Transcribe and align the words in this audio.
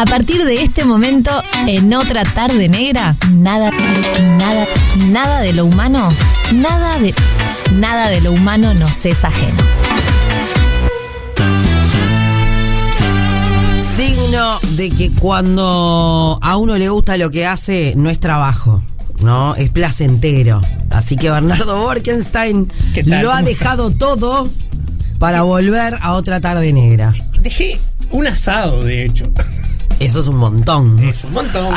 A 0.00 0.06
partir 0.06 0.42
de 0.46 0.62
este 0.62 0.86
momento, 0.86 1.30
en 1.66 1.92
otra 1.92 2.22
tarde 2.22 2.70
negra, 2.70 3.18
nada, 3.32 3.70
nada, 4.38 4.66
nada 4.96 5.40
de 5.42 5.52
lo 5.52 5.66
humano, 5.66 6.08
nada 6.54 6.98
de, 6.98 7.12
nada 7.74 8.08
de 8.08 8.22
lo 8.22 8.32
humano 8.32 8.72
nos 8.72 9.04
es 9.04 9.22
ajeno. 9.22 9.62
Signo 13.76 14.58
de 14.70 14.88
que 14.88 15.12
cuando 15.12 16.38
a 16.40 16.56
uno 16.56 16.78
le 16.78 16.88
gusta 16.88 17.18
lo 17.18 17.30
que 17.30 17.44
hace, 17.44 17.92
no 17.94 18.08
es 18.08 18.18
trabajo. 18.18 18.82
¿no? 19.20 19.54
Es 19.54 19.68
placentero. 19.68 20.62
Así 20.88 21.16
que 21.16 21.28
Bernardo 21.28 21.78
Borkenstein 21.78 22.72
lo 23.04 23.30
ha 23.32 23.36
¿Cómo 23.36 23.46
dejado 23.46 23.90
todo 23.90 24.48
para 25.18 25.42
volver 25.42 25.98
a 26.00 26.14
otra 26.14 26.40
tarde 26.40 26.72
negra. 26.72 27.14
Dejé 27.42 27.78
un 28.10 28.26
asado, 28.26 28.82
de 28.82 29.04
hecho. 29.04 29.30
Eso 30.00 30.20
es 30.20 30.28
un 30.28 30.36
montón. 30.36 30.98
Es 31.04 31.24
un 31.24 31.34
montón. 31.34 31.74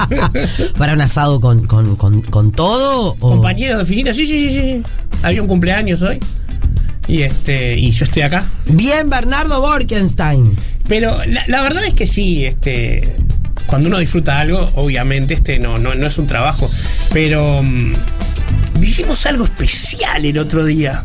¿Para 0.78 0.92
un 0.92 1.00
asado 1.00 1.40
con, 1.40 1.66
con, 1.66 1.96
con, 1.96 2.22
con 2.22 2.52
todo? 2.52 3.16
O... 3.18 3.30
Compañero 3.30 3.76
de 3.76 3.82
oficina, 3.82 4.14
sí, 4.14 4.26
sí, 4.26 4.48
sí, 4.48 4.54
sí. 4.54 4.82
Había 5.24 5.42
un 5.42 5.48
cumpleaños 5.48 6.00
hoy. 6.02 6.20
Y 7.08 7.22
este, 7.22 7.76
y 7.76 7.90
yo 7.90 8.04
estoy 8.04 8.22
acá. 8.22 8.44
Bien, 8.66 9.10
Bernardo 9.10 9.60
Borkenstein. 9.60 10.56
Pero 10.86 11.16
la, 11.26 11.42
la 11.48 11.62
verdad 11.62 11.84
es 11.84 11.94
que 11.94 12.06
sí, 12.06 12.46
este. 12.46 13.16
Cuando 13.66 13.88
uno 13.88 13.98
disfruta 13.98 14.38
algo, 14.38 14.70
obviamente, 14.76 15.34
este 15.34 15.58
no, 15.58 15.78
no, 15.78 15.96
no 15.96 16.06
es 16.06 16.16
un 16.16 16.28
trabajo. 16.28 16.70
Pero 17.12 17.60
mm, 17.62 17.92
vivimos 18.78 19.26
algo 19.26 19.44
especial 19.44 20.24
el 20.24 20.38
otro 20.38 20.64
día. 20.64 21.04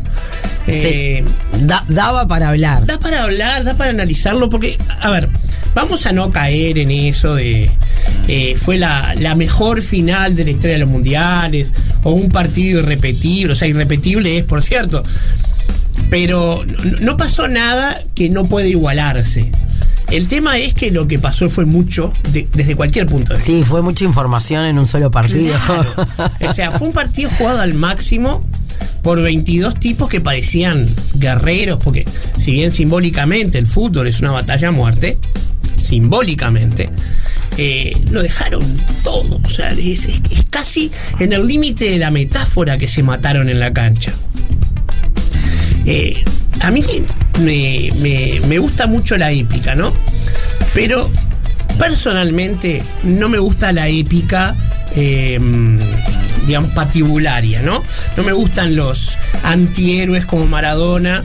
Eh. 0.66 1.24
Da- 1.60 1.84
daba 1.88 2.26
para 2.26 2.48
hablar. 2.48 2.86
da 2.86 2.98
para 2.98 3.22
hablar, 3.22 3.64
da 3.64 3.74
para 3.74 3.90
analizarlo, 3.90 4.48
porque, 4.48 4.78
a 5.02 5.10
ver, 5.10 5.28
vamos 5.74 6.06
a 6.06 6.12
no 6.12 6.32
caer 6.32 6.78
en 6.78 6.90
eso 6.90 7.34
de 7.34 7.70
eh, 8.28 8.54
fue 8.56 8.78
la, 8.78 9.14
la 9.16 9.34
mejor 9.34 9.82
final 9.82 10.34
de 10.36 10.44
la 10.44 10.50
historia 10.52 10.74
de 10.74 10.80
los 10.80 10.88
mundiales, 10.88 11.70
o 12.02 12.12
un 12.12 12.30
partido 12.30 12.80
irrepetible, 12.80 13.52
o 13.52 13.56
sea, 13.56 13.68
irrepetible 13.68 14.38
es, 14.38 14.44
por 14.44 14.62
cierto, 14.62 15.04
pero 16.10 16.64
no, 16.64 17.00
no 17.00 17.16
pasó 17.16 17.48
nada 17.48 18.02
que 18.14 18.28
no 18.30 18.44
puede 18.46 18.68
igualarse. 18.70 19.50
El 20.10 20.28
tema 20.28 20.58
es 20.58 20.74
que 20.74 20.90
lo 20.90 21.06
que 21.06 21.18
pasó 21.18 21.48
fue 21.48 21.64
mucho 21.64 22.12
de- 22.32 22.46
desde 22.52 22.76
cualquier 22.76 23.06
punto 23.06 23.32
de 23.32 23.38
vista. 23.38 23.52
Sí, 23.52 23.64
fue 23.64 23.82
mucha 23.82 24.04
información 24.04 24.64
en 24.66 24.78
un 24.78 24.86
solo 24.86 25.10
partido. 25.10 25.56
Claro. 25.66 25.90
O 26.48 26.54
sea, 26.54 26.70
fue 26.70 26.86
un 26.88 26.92
partido 26.92 27.30
jugado 27.36 27.60
al 27.60 27.74
máximo 27.74 28.42
por 29.02 29.20
22 29.20 29.78
tipos 29.80 30.08
que 30.08 30.20
parecían 30.20 30.88
guerreros, 31.14 31.78
porque 31.82 32.04
si 32.38 32.52
bien 32.52 32.70
simbólicamente 32.72 33.58
el 33.58 33.66
fútbol 33.66 34.06
es 34.06 34.20
una 34.20 34.30
batalla 34.30 34.68
a 34.68 34.72
muerte, 34.72 35.18
simbólicamente, 35.76 36.90
eh, 37.56 37.96
lo 38.10 38.22
dejaron 38.22 38.62
todo. 39.02 39.40
O 39.44 39.48
sea, 39.48 39.70
es, 39.72 40.06
es- 40.06 40.20
es 40.30 40.44
casi 40.50 40.90
en 41.18 41.32
el 41.32 41.46
límite 41.46 41.90
de 41.90 41.98
la 41.98 42.10
metáfora 42.10 42.78
que 42.78 42.86
se 42.86 43.02
mataron 43.02 43.48
en 43.48 43.60
la 43.60 43.72
cancha. 43.72 44.12
Eh, 45.86 46.22
a 46.60 46.70
mí 46.70 46.82
me, 47.40 47.90
me- 48.46 48.58
gusta 48.58 48.86
mucho 48.86 49.16
la 49.16 49.30
épica, 49.32 49.74
¿no? 49.74 49.92
Pero 50.74 51.10
personalmente 51.78 52.82
no 53.02 53.28
me 53.28 53.38
gusta 53.38 53.72
la 53.72 53.88
épica, 53.88 54.56
eh, 54.96 55.38
digamos, 56.46 56.70
patibularia, 56.70 57.62
¿no? 57.62 57.82
No 58.16 58.22
me 58.22 58.32
gustan 58.32 58.76
los 58.76 59.18
antihéroes 59.42 60.24
como 60.26 60.46
Maradona 60.46 61.24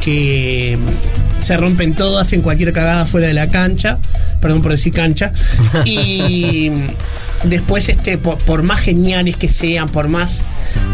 que 0.00 0.78
se 1.40 1.56
rompen 1.56 1.94
todas 1.94 2.32
en 2.32 2.40
cualquier 2.42 2.72
cagada 2.72 3.04
fuera 3.06 3.26
de 3.26 3.34
la 3.34 3.48
cancha, 3.50 3.98
perdón 4.40 4.62
por 4.62 4.72
decir 4.72 4.92
cancha, 4.94 5.32
y 5.84 6.70
después, 7.44 7.88
este, 7.88 8.16
por 8.18 8.62
más 8.62 8.80
geniales 8.80 9.36
que 9.36 9.48
sean, 9.48 9.88
por 9.90 10.08
más 10.08 10.44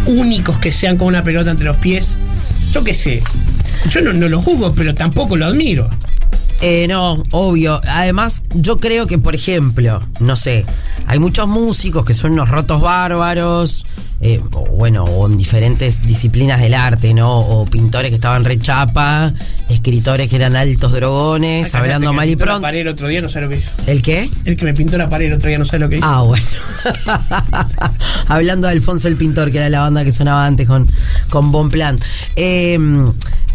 únicos 0.07 0.59
que 0.59 0.73
sean 0.73 0.97
con 0.99 1.09
una 1.09 1.23
pelota 1.25 1.51
entre 1.53 1.67
los 1.67 1.77
pies, 1.77 2.19
yo 2.77 2.85
qué 2.85 2.93
sé, 2.93 3.23
yo 3.89 4.03
no, 4.03 4.13
no 4.13 4.29
lo 4.29 4.43
juzgo, 4.43 4.75
pero 4.75 4.95
tampoco 4.95 5.35
lo 5.35 5.47
admiro. 5.47 5.89
Eh, 6.63 6.87
no, 6.89 7.23
obvio. 7.33 7.81
Además, 7.87 8.43
yo 8.55 8.79
creo 8.79 9.07
que, 9.07 9.19
por 9.19 9.35
ejemplo, 9.35 10.03
no 10.21 10.37
sé, 10.37 10.65
hay 11.07 11.19
muchos 11.19 11.47
músicos 11.49 12.05
que 12.05 12.15
son 12.15 12.33
unos 12.33 12.49
rotos 12.49 12.81
bárbaros, 12.81 13.87
eh, 14.23 14.41
o 14.53 14.65
bueno, 14.67 15.05
o 15.05 15.27
en 15.27 15.37
diferentes 15.37 16.03
disciplinas 16.07 16.59
del 16.61 16.73
arte, 16.73 17.13
¿no? 17.13 17.39
O 17.41 17.67
pintores 17.67 18.09
que 18.11 18.15
estaban 18.15 18.45
rechapa, 18.47 19.35
escritores 19.69 20.31
que 20.31 20.37
eran 20.37 20.57
altos 20.57 20.93
drogones, 20.93 21.69
Acá 21.69 21.79
hablando 21.79 22.07
gente 22.07 22.13
que 22.13 22.17
mal 22.17 22.27
me 22.27 22.33
y 22.33 22.37
pintó 22.37 22.45
La 22.47 22.51
pronto. 22.53 22.63
pared 22.63 22.81
el 22.81 22.89
otro 22.89 23.09
día 23.09 23.21
no 23.21 23.29
sabe 23.29 23.45
lo 23.45 23.51
que 23.51 23.57
hizo. 23.59 23.71
¿El 23.87 24.01
qué? 24.03 24.31
El 24.47 24.57
que 24.57 24.65
me 24.65 24.73
pintó 24.75 24.97
la 24.97 25.09
pared 25.11 25.27
el 25.27 25.35
otro 25.35 25.49
día 25.51 25.59
no 25.59 25.67
sabe 25.67 25.81
lo 25.81 25.89
que 25.91 25.97
hizo. 25.99 26.07
Ah, 26.09 26.23
bueno. 26.23 26.47
Hablando 28.29 28.67
de 28.67 28.73
Alfonso 28.73 29.09
el 29.09 29.17
Pintor, 29.17 29.51
que 29.53 29.59
era 29.59 29.69
la 29.69 29.81
banda 29.81 30.05
que 30.05 30.13
sonaba 30.13 30.47
antes 30.47 30.67
con, 30.67 30.89
con 31.29 31.53
Bon 31.53 31.69
Plan. 31.71 31.99
Eh, 32.35 32.79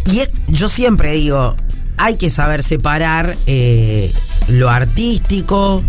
y 0.06 0.20
es- 0.20 0.30
yo 0.48 0.68
siempre 0.68 1.12
digo, 1.12 1.56
hay 1.96 2.16
que 2.16 2.30
saber 2.30 2.62
separar 2.62 3.36
eh, 3.46 4.12
lo 4.48 4.70
artístico 4.70 5.82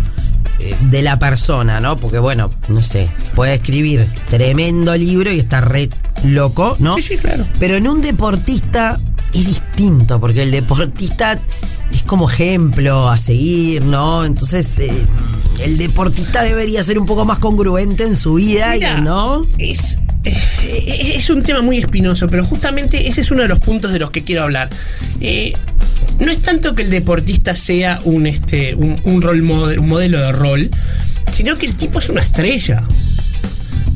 eh, 0.60 0.76
de 0.82 1.02
la 1.02 1.18
persona, 1.18 1.80
¿no? 1.80 1.98
Porque 1.98 2.18
bueno, 2.18 2.52
no 2.68 2.82
sé, 2.82 3.08
puede 3.34 3.54
escribir 3.54 4.06
tremendo 4.28 4.96
libro 4.96 5.32
y 5.32 5.38
estar 5.38 5.70
re 5.70 5.90
loco, 6.24 6.76
¿no? 6.78 6.94
Sí, 6.94 7.02
sí, 7.02 7.16
claro. 7.16 7.44
Pero 7.58 7.74
en 7.74 7.88
un 7.88 8.00
deportista 8.00 9.00
es 9.32 9.46
distinto, 9.46 10.20
porque 10.20 10.42
el 10.42 10.50
deportista 10.50 11.38
es 11.92 12.02
como 12.04 12.30
ejemplo 12.30 13.08
a 13.08 13.18
seguir, 13.18 13.82
¿no? 13.84 14.24
Entonces, 14.24 14.78
eh, 14.78 15.06
el 15.60 15.78
deportista 15.78 16.42
debería 16.42 16.82
ser 16.82 16.98
un 16.98 17.06
poco 17.06 17.24
más 17.24 17.38
congruente 17.38 18.04
en 18.04 18.16
su 18.16 18.34
vida, 18.34 18.72
Mira, 18.74 18.98
y, 18.98 19.02
¿no? 19.02 19.46
Es, 19.58 19.98
es, 20.24 21.16
es 21.16 21.30
un 21.30 21.42
tema 21.42 21.60
muy 21.62 21.78
espinoso, 21.78 22.28
pero 22.28 22.44
justamente 22.44 23.08
ese 23.08 23.20
es 23.20 23.30
uno 23.30 23.42
de 23.42 23.48
los 23.48 23.58
puntos 23.60 23.92
de 23.92 23.98
los 23.98 24.10
que 24.10 24.24
quiero 24.24 24.42
hablar. 24.42 24.68
Eh, 25.20 25.52
no 26.20 26.30
es 26.30 26.38
tanto 26.42 26.74
que 26.74 26.82
el 26.82 26.90
deportista 26.90 27.54
sea 27.56 28.00
un, 28.04 28.26
este, 28.26 28.74
un, 28.74 29.00
un 29.04 29.20
rol 29.22 29.42
mode- 29.42 29.78
un 29.78 29.88
modelo 29.88 30.20
de 30.20 30.32
rol, 30.32 30.70
sino 31.32 31.56
que 31.56 31.66
el 31.66 31.76
tipo 31.76 31.98
es 31.98 32.08
una 32.08 32.20
estrella. 32.22 32.82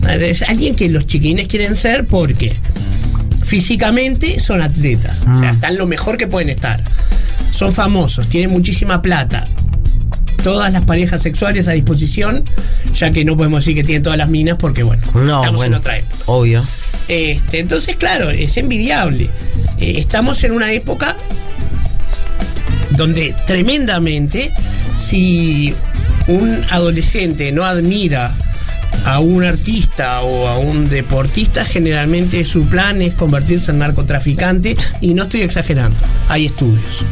Es 0.09 0.43
alguien 0.43 0.75
que 0.75 0.89
los 0.89 1.07
chiquines 1.07 1.49
quieren 1.49 1.77
ser 1.77 2.07
porque 2.07 2.57
físicamente 3.45 4.41
son 4.41 4.63
atletas. 4.63 5.23
O 5.23 5.41
sea, 5.41 5.51
están 5.53 5.77
lo 5.77 5.87
mejor 5.87 6.17
que 6.17 6.27
pueden 6.27 6.49
estar. 6.51 6.83
Son 7.53 7.73
famosos, 7.73 8.29
tienen 8.29 8.51
muchísima 8.51 9.01
plata. 9.03 9.49
Todas 10.49 10.73
las 10.73 10.83
parejas 10.85 11.21
sexuales 11.21 11.69
a 11.69 11.73
disposición, 11.73 12.45
ya 12.95 13.11
que 13.11 13.23
no 13.25 13.37
podemos 13.37 13.63
decir 13.65 13.75
que 13.77 13.85
tienen 13.85 14.03
todas 14.03 14.19
las 14.19 14.31
minas 14.31 14.57
porque, 14.59 14.83
bueno, 14.83 15.03
No, 15.13 15.21
estamos 15.41 15.57
bueno, 15.57 15.77
en 15.77 15.81
otra 15.81 15.99
época. 15.99 16.23
obvio. 16.25 16.65
Este, 17.07 17.59
entonces, 17.59 17.97
claro, 17.97 18.31
es 18.31 18.57
envidiable. 18.57 19.25
Eh, 19.79 19.95
estamos 19.99 20.43
en 20.45 20.53
una 20.53 20.73
época 20.73 21.17
donde 22.93 23.35
tremendamente, 23.47 24.53
si 24.97 25.75
un 26.29 26.65
adolescente 26.71 27.53
no 27.53 27.67
admira 27.67 28.35
a 29.05 29.21
un 29.21 29.45
artista 29.45 30.23
o 30.23 30.49
a 30.49 30.57
un 30.59 30.89
deportista, 30.89 31.67
generalmente 31.67 32.43
su 32.45 32.65
plan 32.65 33.03
es 33.03 33.13
convertirse 33.13 33.71
en 33.71 33.81
narcotraficante 33.81 34.77
y 35.03 35.13
no 35.13 35.25
estoy 35.25 35.43
exagerando, 35.43 35.99
hay 36.29 36.47
estudios. 36.47 37.05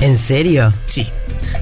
¿En 0.00 0.16
serio? 0.16 0.72
Sí, 0.86 1.06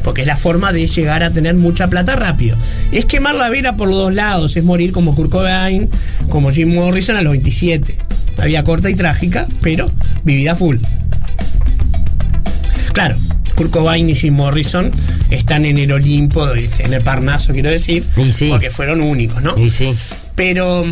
porque 0.02 0.22
es 0.22 0.26
la 0.26 0.36
forma 0.36 0.72
de 0.72 0.86
llegar 0.86 1.22
a 1.22 1.32
tener 1.32 1.54
mucha 1.54 1.88
plata 1.88 2.16
rápido. 2.16 2.56
Es 2.92 3.04
quemar 3.04 3.34
la 3.34 3.48
vela 3.48 3.76
por 3.76 3.88
los 3.88 3.96
dos 3.96 4.14
lados, 4.14 4.56
es 4.56 4.64
morir 4.64 4.92
como 4.92 5.14
Kurt 5.14 5.30
Cobain, 5.30 5.90
como 6.28 6.50
Jim 6.50 6.74
Morrison 6.74 7.16
a 7.16 7.22
los 7.22 7.32
27. 7.32 7.96
Una 8.36 8.46
vida 8.46 8.64
corta 8.64 8.90
y 8.90 8.94
trágica, 8.94 9.46
pero 9.60 9.90
vivida 10.24 10.56
full. 10.56 10.76
Claro, 12.92 13.16
Kurt 13.54 13.70
Cobain 13.70 14.08
y 14.08 14.14
Jim 14.14 14.34
Morrison 14.34 14.90
están 15.30 15.64
en 15.64 15.78
el 15.78 15.92
Olimpo, 15.92 16.48
en 16.54 16.92
el 16.92 17.02
Parnaso, 17.02 17.52
quiero 17.52 17.70
decir, 17.70 18.04
sí. 18.32 18.48
porque 18.48 18.70
fueron 18.70 19.00
únicos, 19.00 19.42
¿no? 19.42 19.56
Y 19.58 19.70
sí. 19.70 19.94
Pero 20.34 20.84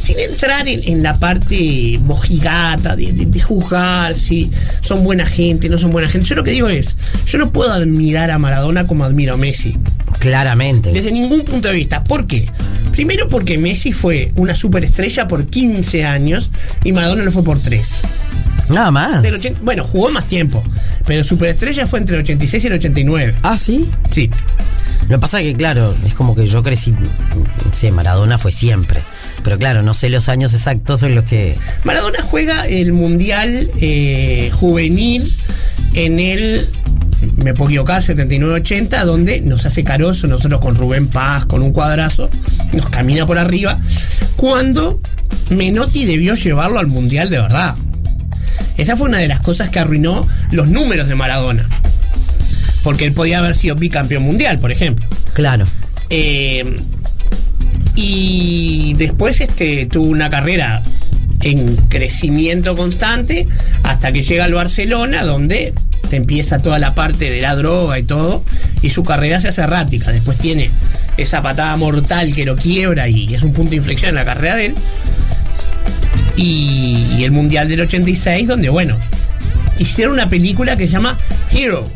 sin 0.00 0.18
entrar 0.18 0.66
en, 0.68 0.80
en 0.84 1.02
la 1.02 1.18
parte 1.18 1.98
mojigata 2.02 2.96
de, 2.96 3.12
de- 3.12 3.26
de 3.26 3.40
juzgar 3.40 4.16
si 4.16 4.50
son 4.80 5.04
buena 5.04 5.26
gente, 5.26 5.68
no 5.68 5.78
son 5.78 5.92
buena 5.92 6.08
gente. 6.08 6.28
Yo 6.28 6.34
lo 6.36 6.44
que 6.44 6.50
digo 6.52 6.68
es, 6.68 6.96
yo 7.26 7.38
no 7.38 7.52
puedo 7.52 7.72
admirar 7.72 8.30
a 8.30 8.38
Maradona 8.38 8.86
como 8.86 9.04
admiro 9.04 9.34
a 9.34 9.36
Messi. 9.36 9.76
Claramente. 10.18 10.92
Desde 10.92 11.12
ningún 11.12 11.42
punto 11.44 11.68
de 11.68 11.74
vista. 11.74 12.04
¿Por 12.04 12.26
qué? 12.26 12.48
Primero 12.92 13.28
porque 13.28 13.56
Messi 13.58 13.92
fue 13.92 14.32
una 14.36 14.54
superestrella 14.54 15.26
por 15.28 15.46
15 15.46 16.04
años 16.04 16.50
y 16.84 16.92
Maradona 16.92 17.22
lo 17.24 17.30
fue 17.30 17.42
por 17.44 17.58
3. 17.60 18.02
Nada 18.68 18.90
más. 18.90 19.22
Del 19.22 19.34
80 19.34 19.60
bueno, 19.62 19.84
jugó 19.84 20.10
más 20.10 20.26
tiempo, 20.26 20.62
pero 21.06 21.24
superestrella 21.24 21.86
fue 21.86 21.98
entre 22.00 22.16
el 22.16 22.22
86 22.22 22.64
y 22.64 22.66
el 22.66 22.72
89. 22.74 23.34
Ah, 23.42 23.56
sí. 23.58 23.88
Sí. 24.10 24.30
Lo 25.08 25.16
que 25.16 25.18
pasa 25.18 25.40
es 25.40 25.46
que, 25.46 25.56
claro, 25.56 25.94
es 26.06 26.14
como 26.14 26.34
que 26.36 26.46
yo 26.46 26.62
crecí. 26.62 26.94
Sí, 27.72 27.90
Maradona 27.90 28.38
fue 28.38 28.52
siempre. 28.52 29.00
Pero 29.42 29.58
claro, 29.58 29.82
no 29.82 29.94
sé 29.94 30.10
los 30.10 30.28
años 30.28 30.54
exactos 30.54 31.02
en 31.02 31.14
los 31.14 31.24
que. 31.24 31.56
Maradona 31.84 32.22
juega 32.22 32.66
el 32.66 32.92
Mundial 32.92 33.70
eh, 33.80 34.50
Juvenil 34.54 35.34
en 35.94 36.18
el 36.18 36.68
me 37.36 37.54
puedo 37.54 37.70
equivocar, 37.70 38.02
79-80, 38.02 39.04
donde 39.04 39.40
nos 39.40 39.66
hace 39.66 39.84
carozo, 39.84 40.26
nosotros 40.26 40.60
con 40.60 40.74
Rubén 40.74 41.08
Paz, 41.08 41.44
con 41.44 41.62
un 41.62 41.72
cuadrazo, 41.72 42.30
nos 42.72 42.88
camina 42.88 43.26
por 43.26 43.38
arriba, 43.38 43.78
cuando 44.36 45.00
Menotti 45.50 46.06
debió 46.06 46.34
llevarlo 46.34 46.78
al 46.78 46.86
Mundial 46.86 47.28
de 47.28 47.38
verdad. 47.38 47.74
Esa 48.76 48.96
fue 48.96 49.08
una 49.08 49.18
de 49.18 49.28
las 49.28 49.40
cosas 49.40 49.68
que 49.68 49.78
arruinó 49.78 50.26
los 50.50 50.68
números 50.68 51.08
de 51.08 51.14
Maradona. 51.14 51.68
Porque 52.82 53.04
él 53.04 53.12
podía 53.12 53.38
haber 53.38 53.54
sido 53.54 53.74
bicampeón 53.74 54.22
mundial, 54.22 54.58
por 54.58 54.72
ejemplo. 54.72 55.06
Claro. 55.34 55.66
Eh, 56.08 56.80
y 57.94 58.94
después 58.94 59.40
este, 59.40 59.86
tuvo 59.86 60.06
una 60.06 60.30
carrera 60.30 60.82
en 61.42 61.76
crecimiento 61.88 62.76
constante 62.76 63.46
hasta 63.82 64.12
que 64.12 64.22
llega 64.22 64.44
al 64.44 64.54
Barcelona, 64.54 65.24
donde 65.24 65.72
te 66.08 66.16
empieza 66.16 66.60
toda 66.60 66.78
la 66.78 66.94
parte 66.94 67.30
de 67.30 67.40
la 67.40 67.54
droga 67.54 67.98
y 67.98 68.02
todo, 68.02 68.44
y 68.82 68.90
su 68.90 69.04
carrera 69.04 69.40
se 69.40 69.48
hace 69.48 69.62
errática. 69.62 70.12
Después 70.12 70.38
tiene 70.38 70.70
esa 71.16 71.42
patada 71.42 71.76
mortal 71.76 72.34
que 72.34 72.44
lo 72.44 72.56
quiebra 72.56 73.08
y 73.08 73.34
es 73.34 73.42
un 73.42 73.52
punto 73.52 73.70
de 73.70 73.76
inflexión 73.76 74.10
en 74.10 74.14
la 74.16 74.24
carrera 74.24 74.56
de 74.56 74.66
él. 74.66 74.74
Y, 76.36 77.06
y 77.18 77.24
el 77.24 77.32
Mundial 77.32 77.68
del 77.68 77.82
86, 77.82 78.46
donde, 78.46 78.68
bueno, 78.70 78.96
hicieron 79.78 80.14
una 80.14 80.28
película 80.28 80.76
que 80.76 80.86
se 80.86 80.94
llama 80.94 81.18
Hero, 81.52 81.88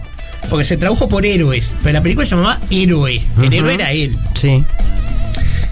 porque 0.51 0.65
se 0.65 0.77
tradujo 0.77 1.09
por 1.09 1.25
héroes, 1.25 1.77
pero 1.83 1.95
la 1.95 2.03
película 2.03 2.27
se 2.27 2.35
llamaba 2.35 2.61
Héroe. 2.71 3.23
El 3.43 3.53
héroe 3.53 3.75
era 3.75 3.93
él 3.93 4.17
Sí. 4.35 4.65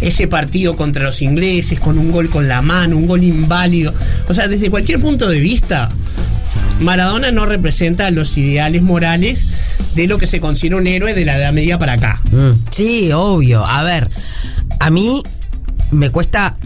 Ese 0.03 0.27
partido 0.29 0.77
contra 0.77 1.05
los 1.05 1.23
ingleses 1.23 1.81
con 1.81 1.99
un 1.99 2.11
gol 2.13 2.29
con 2.29 2.49
la 2.49 2.61
mano, 2.63 2.97
un 2.97 3.07
gol 3.07 3.23
inválido. 3.25 3.95
O 4.29 4.35
sea, 4.35 4.49
desde 4.49 4.71
cualquier 4.71 5.01
punto 5.01 5.29
de 5.29 5.41
vista, 5.41 5.91
Maradona 6.81 7.31
no 7.31 7.47
representa 7.47 8.11
los 8.11 8.37
ideales 8.37 8.83
morales 8.83 9.47
de 9.95 10.07
lo 10.07 10.19
que 10.19 10.27
se 10.27 10.41
considera 10.41 10.77
un 10.77 10.87
héroe 10.87 11.15
de 11.15 11.25
la 11.25 11.39
Edad 11.39 11.53
Media 11.53 11.79
para 11.79 11.95
acá. 11.95 12.21
Mm, 12.31 12.51
Sí, 12.71 13.11
obvio. 13.13 13.65
A 13.65 13.83
ver, 13.85 14.09
a 14.81 14.91
mí 14.91 15.23
me 15.91 16.11
cuesta 16.11 16.57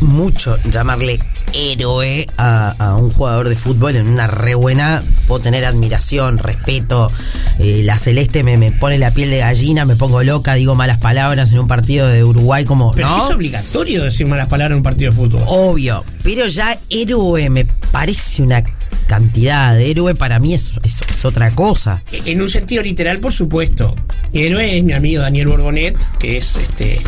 mucho 0.00 0.58
llamarle 0.70 1.18
héroe 1.56 2.26
a, 2.36 2.74
a 2.78 2.96
un 2.96 3.10
jugador 3.10 3.48
de 3.48 3.56
fútbol 3.56 3.96
en 3.96 4.06
una 4.08 4.26
re 4.26 4.54
buena. 4.54 5.02
Puedo 5.26 5.40
tener 5.42 5.64
admiración, 5.64 6.38
respeto. 6.38 7.10
Eh, 7.58 7.82
la 7.84 7.96
celeste 7.98 8.42
me, 8.44 8.56
me 8.56 8.72
pone 8.72 8.98
la 8.98 9.10
piel 9.10 9.30
de 9.30 9.38
gallina, 9.38 9.84
me 9.84 9.96
pongo 9.96 10.22
loca, 10.22 10.54
digo 10.54 10.74
malas 10.74 10.98
palabras 10.98 11.52
en 11.52 11.58
un 11.58 11.66
partido 11.66 12.06
de 12.08 12.22
Uruguay 12.24 12.64
como... 12.64 12.92
Pero 12.92 13.08
¿no? 13.08 13.28
es 13.28 13.34
obligatorio 13.34 14.04
decir 14.04 14.26
malas 14.26 14.46
palabras 14.48 14.72
en 14.72 14.78
un 14.78 14.82
partido 14.82 15.10
de 15.10 15.16
fútbol. 15.16 15.42
Obvio, 15.46 16.04
pero 16.22 16.46
ya 16.46 16.78
héroe 16.90 17.48
me 17.50 17.64
parece 17.90 18.42
una 18.42 18.62
cantidad. 19.06 19.74
de 19.74 19.90
Héroe 19.90 20.14
para 20.14 20.38
mí 20.38 20.54
es, 20.54 20.72
es- 20.82 21.00
es 21.08 21.24
otra 21.24 21.50
cosa. 21.52 22.02
En 22.12 22.40
un 22.42 22.48
sentido 22.48 22.82
literal, 22.82 23.20
por 23.20 23.32
supuesto. 23.32 23.94
Héroe 24.32 24.76
es 24.78 24.84
mi 24.84 24.92
amigo 24.92 25.22
Daniel 25.22 25.46
Borbonet, 25.48 25.96
que 26.18 26.36
es 26.38 26.56
este. 26.56 27.00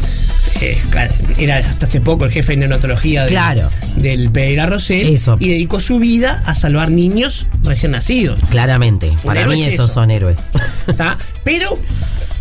Es 0.61 0.85
era 1.39 1.59
hasta 1.59 1.87
hace 1.87 2.01
poco 2.01 2.25
el 2.25 2.31
jefe 2.31 2.53
de 2.53 2.59
neonatología 2.59 3.23
del, 3.23 3.31
Claro. 3.31 3.69
del 3.97 4.31
Pereira 4.31 4.67
Rosell 4.67 5.09
Eso. 5.09 5.37
y 5.41 5.49
dedicó 5.51 5.81
su 5.81 5.99
vida 5.99 6.43
a 6.47 6.55
salvar 6.55 6.91
niños 6.91 7.47
recién 7.63 7.93
nacidos. 7.93 8.41
Claramente, 8.51 9.13
para 9.25 9.47
mí 9.47 9.63
es 9.63 9.75
esos 9.75 9.87
eso. 9.87 9.95
son 9.95 10.11
héroes. 10.11 10.51
¿Está? 10.87 11.17
Pero 11.45 11.79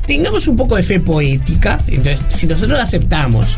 tengamos 0.06 0.48
un 0.48 0.56
poco 0.56 0.76
de 0.76 0.84
fe 0.84 1.00
poética. 1.00 1.80
Entonces, 1.88 2.20
si 2.30 2.48
nosotros 2.48 2.80
aceptamos 2.80 3.58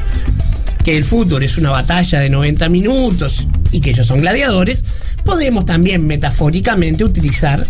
que 0.84 0.98
el 0.98 1.04
fútbol 1.04 1.44
es 1.44 1.58
una 1.58 1.72
batalla 1.72 2.20
de 2.22 2.30
90 2.30 2.70
minutos 2.70 3.48
y 3.72 3.82
que 3.82 3.92
ellos 3.92 4.08
son 4.08 4.22
gladiadores, 4.22 4.84
podemos 5.26 5.66
también 5.66 6.08
metafóricamente 6.08 7.04
utilizar 7.04 7.68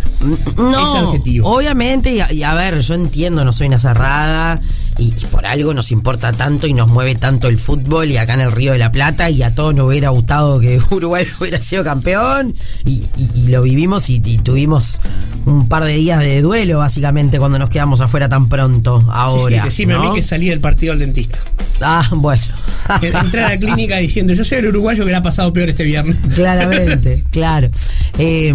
No, 0.58 0.86
ese 0.88 0.98
adjetivo. 0.98 1.50
obviamente, 1.56 2.12
y 2.14 2.20
a, 2.22 2.32
y 2.32 2.44
a 2.44 2.54
ver, 2.54 2.80
yo 2.80 2.94
entiendo, 2.94 3.44
no 3.44 3.52
soy 3.52 3.68
una 3.68 3.80
cerrada 3.80 4.62
y, 5.00 5.14
y 5.18 5.26
por 5.32 5.46
algo 5.48 5.74
nos 5.74 5.92
importa 5.92 6.32
tanto 6.34 6.68
y 6.68 6.74
nos 6.74 6.88
mueve 6.90 7.16
tanto 7.16 7.48
el 7.48 7.58
fútbol 7.58 8.10
y 8.10 8.18
acá 8.18 8.34
en 8.36 8.42
el 8.42 8.52
Río 8.52 8.74
de 8.74 8.78
la 8.78 8.92
Plata 8.92 9.30
y 9.30 9.42
a 9.44 9.56
todos 9.56 9.74
nos 9.74 9.88
hubiera 9.88 10.10
gustado 10.10 10.60
que 10.60 10.80
Uruguay 10.92 11.26
hubiera 11.40 11.62
sido 11.62 11.84
campeón 11.84 12.54
y, 12.86 13.06
y- 13.18 13.30
y 13.36 13.48
lo 13.48 13.62
vivimos 13.64 14.10
y, 14.10 14.20
tuvimos 14.20 15.00
un 15.46 15.68
par 15.68 15.84
de 15.86 15.94
días 15.94 16.20
de 16.24 16.42
duelo 16.42 16.80
básicamente 16.80 17.40
cuando 17.40 17.58
nos 17.60 17.70
quedamos 17.70 18.02
afuera 18.02 18.28
tan 18.30 18.50
pronto 18.50 19.00
Sí, 19.00 19.06
sí, 19.06 19.12
ahora. 19.14 19.64
decime 19.66 19.94
a 19.96 20.00
mí 20.00 20.12
que 20.14 20.22
salí 20.22 20.50
del 20.50 20.60
partido 20.60 20.94
al 20.94 21.00
dentista. 21.00 21.40
Ah, 21.82 22.08
bueno. 22.12 22.42
Entré 23.02 23.44
a 23.44 23.50
la 23.50 23.58
clínica 23.58 23.98
diciendo, 23.98 24.34
yo 24.34 24.44
soy 24.44 24.58
el 24.60 24.68
uruguayo 24.68 25.06
que 25.06 25.12
le 25.12 25.18
ha 25.18 25.22
pasado 25.22 25.54
peor 25.54 25.70
este 25.70 25.84
viernes. 25.84 26.18
Claramente, 26.36 27.24
claro. 27.32 27.70
Eh, 28.18 28.54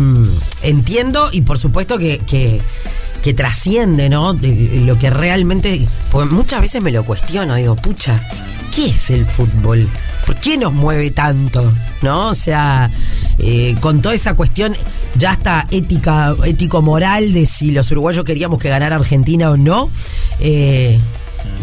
entiendo 0.62 1.30
y 1.32 1.40
por 1.42 1.58
supuesto 1.58 1.96
que, 1.98 2.18
que, 2.18 2.60
que 3.24 3.32
trasciende, 3.32 4.10
¿no? 4.10 4.34
De 4.34 4.82
lo 4.84 4.98
que 4.98 5.08
realmente. 5.08 5.88
Porque 6.12 6.30
muchas 6.30 6.60
veces 6.60 6.82
me 6.82 6.90
lo 6.90 7.06
cuestiono, 7.06 7.54
digo, 7.54 7.74
pucha, 7.74 8.22
¿qué 8.74 8.84
es 8.84 9.08
el 9.08 9.24
fútbol? 9.24 9.88
¿Por 10.26 10.36
qué 10.36 10.58
nos 10.58 10.74
mueve 10.74 11.10
tanto? 11.10 11.72
¿No? 12.02 12.28
O 12.28 12.34
sea, 12.34 12.90
eh, 13.38 13.76
con 13.80 14.02
toda 14.02 14.14
esa 14.14 14.34
cuestión 14.34 14.76
ya 15.16 15.32
está 15.32 15.66
ética, 15.70 16.36
ético-moral 16.44 17.32
de 17.32 17.46
si 17.46 17.70
los 17.70 17.90
uruguayos 17.92 18.26
queríamos 18.26 18.58
que 18.58 18.68
ganara 18.68 18.96
Argentina 18.96 19.50
o 19.50 19.56
no. 19.56 19.88
Eh, 20.40 21.00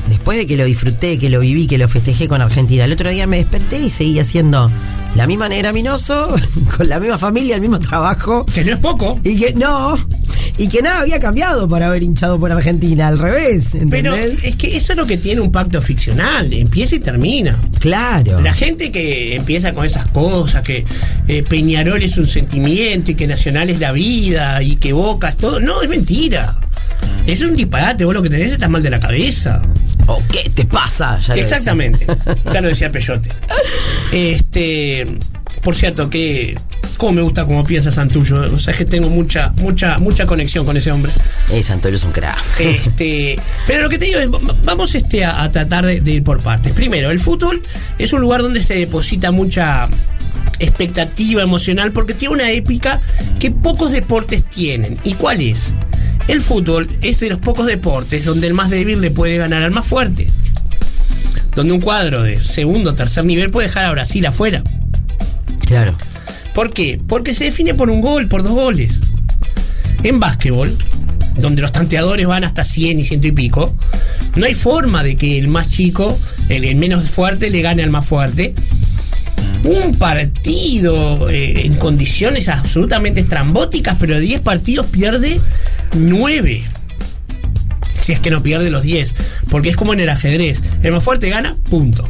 después 0.07 0.39
de 0.39 0.47
que 0.47 0.57
lo 0.57 0.65
disfruté, 0.65 1.19
que 1.19 1.29
lo 1.29 1.41
viví, 1.41 1.67
que 1.67 1.77
lo 1.77 1.87
festejé 1.87 2.27
con 2.27 2.41
Argentina, 2.41 2.85
el 2.85 2.93
otro 2.93 3.11
día 3.11 3.27
me 3.27 3.37
desperté 3.37 3.77
y 3.79 3.91
seguía 3.91 4.23
siendo 4.23 4.71
la 5.13 5.27
misma 5.27 5.47
negra 5.47 5.73
minoso, 5.73 6.33
con 6.77 6.89
la 6.89 6.99
misma 6.99 7.19
familia, 7.19 7.53
el 7.53 7.61
mismo 7.61 7.79
trabajo. 7.79 8.47
Que 8.47 8.63
no 8.63 8.71
es 8.73 8.79
poco. 8.79 9.19
Y 9.23 9.37
que 9.37 9.53
no, 9.53 9.95
y 10.57 10.67
que 10.67 10.81
nada 10.81 11.01
había 11.01 11.19
cambiado 11.19 11.67
por 11.67 11.81
haber 11.83 12.03
hinchado 12.03 12.39
por 12.39 12.51
Argentina, 12.51 13.07
al 13.07 13.19
revés, 13.19 13.67
Pero 13.89 14.15
¿entendés? 14.15 14.43
es 14.43 14.55
que 14.55 14.77
eso 14.77 14.93
es 14.93 14.97
lo 14.97 15.05
que 15.05 15.17
tiene 15.17 15.41
un 15.41 15.51
pacto 15.51 15.81
ficcional, 15.81 16.51
empieza 16.53 16.95
y 16.95 16.99
termina. 16.99 17.59
claro. 17.79 18.39
La 18.41 18.53
gente 18.53 18.91
que 18.91 19.35
empieza 19.35 19.73
con 19.73 19.85
esas 19.85 20.05
cosas, 20.07 20.61
que 20.63 20.83
eh, 21.27 21.43
Peñarol 21.43 22.01
es 22.03 22.17
un 22.17 22.27
sentimiento 22.27 23.11
y 23.11 23.15
que 23.15 23.27
Nacional 23.27 23.69
es 23.69 23.79
la 23.79 23.91
vida 23.91 24.61
y 24.61 24.75
que 24.75 24.93
Boca 24.93 25.29
es 25.29 25.37
todo, 25.37 25.59
no, 25.59 25.81
es 25.81 25.89
mentira. 25.89 26.57
Eso 27.25 27.45
es 27.45 27.51
un 27.51 27.55
disparate, 27.57 28.03
vos 28.05 28.13
lo 28.13 28.21
que 28.21 28.29
tenés 28.29 28.51
estás 28.51 28.69
mal 28.69 28.81
de 28.83 28.89
la 28.89 28.99
cabeza. 28.99 29.61
¿O 30.07 30.21
qué 30.31 30.49
te 30.49 30.65
pasa? 30.65 31.19
Ya 31.19 31.35
lo 31.35 31.41
Exactamente. 31.41 32.05
Ya 32.51 32.61
lo 32.61 32.67
decía 32.67 32.91
Peyote. 32.91 33.29
Este, 34.11 35.07
por 35.63 35.75
cierto, 35.75 36.09
que 36.09 36.57
cómo 36.97 37.13
me 37.13 37.21
gusta 37.21 37.45
cómo 37.45 37.63
piensa 37.65 37.91
Santullo. 37.91 38.41
O 38.53 38.59
sea, 38.59 38.71
es 38.71 38.77
que 38.77 38.85
tengo 38.85 39.09
mucha, 39.09 39.51
mucha, 39.57 39.97
mucha 39.99 40.25
conexión 40.25 40.65
con 40.65 40.77
ese 40.77 40.91
hombre. 40.91 41.11
Eh, 41.51 41.61
Santoro 41.63 41.95
es 41.95 42.03
un 42.03 42.11
crack. 42.11 42.37
Este, 42.59 43.39
pero 43.67 43.83
lo 43.83 43.89
que 43.89 43.97
te 43.97 44.05
digo 44.05 44.19
es, 44.19 44.29
va- 44.29 44.55
vamos 44.63 44.95
este, 44.95 45.23
a, 45.25 45.43
a 45.43 45.51
tratar 45.51 45.85
de, 45.85 46.01
de 46.01 46.11
ir 46.11 46.23
por 46.23 46.39
partes. 46.41 46.73
Primero, 46.73 47.11
el 47.11 47.19
fútbol 47.19 47.61
es 47.97 48.13
un 48.13 48.21
lugar 48.21 48.41
donde 48.41 48.61
se 48.61 48.75
deposita 48.75 49.31
mucha 49.31 49.87
expectativa 50.59 51.41
emocional 51.41 51.91
porque 51.91 52.13
tiene 52.13 52.35
una 52.35 52.51
épica 52.51 53.01
que 53.39 53.51
pocos 53.51 53.91
deportes 53.91 54.43
tienen. 54.43 54.99
¿Y 55.03 55.13
cuál 55.15 55.41
es? 55.41 55.73
El 56.27 56.41
fútbol 56.41 56.87
es 57.01 57.19
de 57.19 57.29
los 57.29 57.39
pocos 57.39 57.65
deportes 57.65 58.25
donde 58.25 58.47
el 58.47 58.53
más 58.53 58.69
débil 58.69 59.01
le 59.01 59.09
puede 59.11 59.37
ganar 59.37 59.63
al 59.63 59.71
más 59.71 59.87
fuerte. 59.87 60.27
Donde 61.55 61.73
un 61.73 61.81
cuadro 61.81 62.23
de 62.23 62.39
segundo 62.39 62.91
o 62.91 62.93
tercer 62.95 63.25
nivel 63.25 63.49
puede 63.49 63.67
dejar 63.67 63.85
a 63.85 63.91
Brasil 63.91 64.25
afuera. 64.25 64.63
Claro. 65.71 65.93
¿Por 66.53 66.73
qué? 66.73 66.99
Porque 67.07 67.33
se 67.33 67.45
define 67.45 67.73
por 67.73 67.89
un 67.89 68.01
gol, 68.01 68.27
por 68.27 68.43
dos 68.43 68.51
goles. 68.51 68.99
En 70.03 70.19
básquetbol, 70.19 70.75
donde 71.37 71.61
los 71.61 71.71
tanteadores 71.71 72.27
van 72.27 72.43
hasta 72.43 72.65
100 72.65 72.99
y 72.99 73.03
ciento 73.05 73.27
y 73.27 73.31
pico, 73.31 73.73
no 74.35 74.45
hay 74.45 74.53
forma 74.53 75.01
de 75.01 75.15
que 75.15 75.37
el 75.37 75.47
más 75.47 75.69
chico, 75.69 76.19
el, 76.49 76.75
menos 76.75 77.09
fuerte, 77.09 77.49
le 77.49 77.61
gane 77.61 77.83
al 77.83 77.89
más 77.89 78.05
fuerte. 78.05 78.53
Un 79.63 79.95
partido 79.95 81.29
eh, 81.29 81.65
en 81.65 81.77
condiciones 81.77 82.49
absolutamente 82.49 83.21
estrambóticas, 83.21 83.95
pero 83.97 84.15
de 84.15 84.21
10 84.21 84.41
partidos 84.41 84.87
pierde 84.87 85.39
9. 85.93 86.63
Si 87.93 88.11
es 88.11 88.19
que 88.19 88.29
no 88.29 88.43
pierde 88.43 88.71
los 88.71 88.83
10. 88.83 89.15
Porque 89.49 89.69
es 89.69 89.77
como 89.77 89.93
en 89.93 90.01
el 90.01 90.09
ajedrez. 90.09 90.61
El 90.83 90.91
más 90.91 91.03
fuerte 91.03 91.29
gana, 91.29 91.55
punto. 91.69 92.09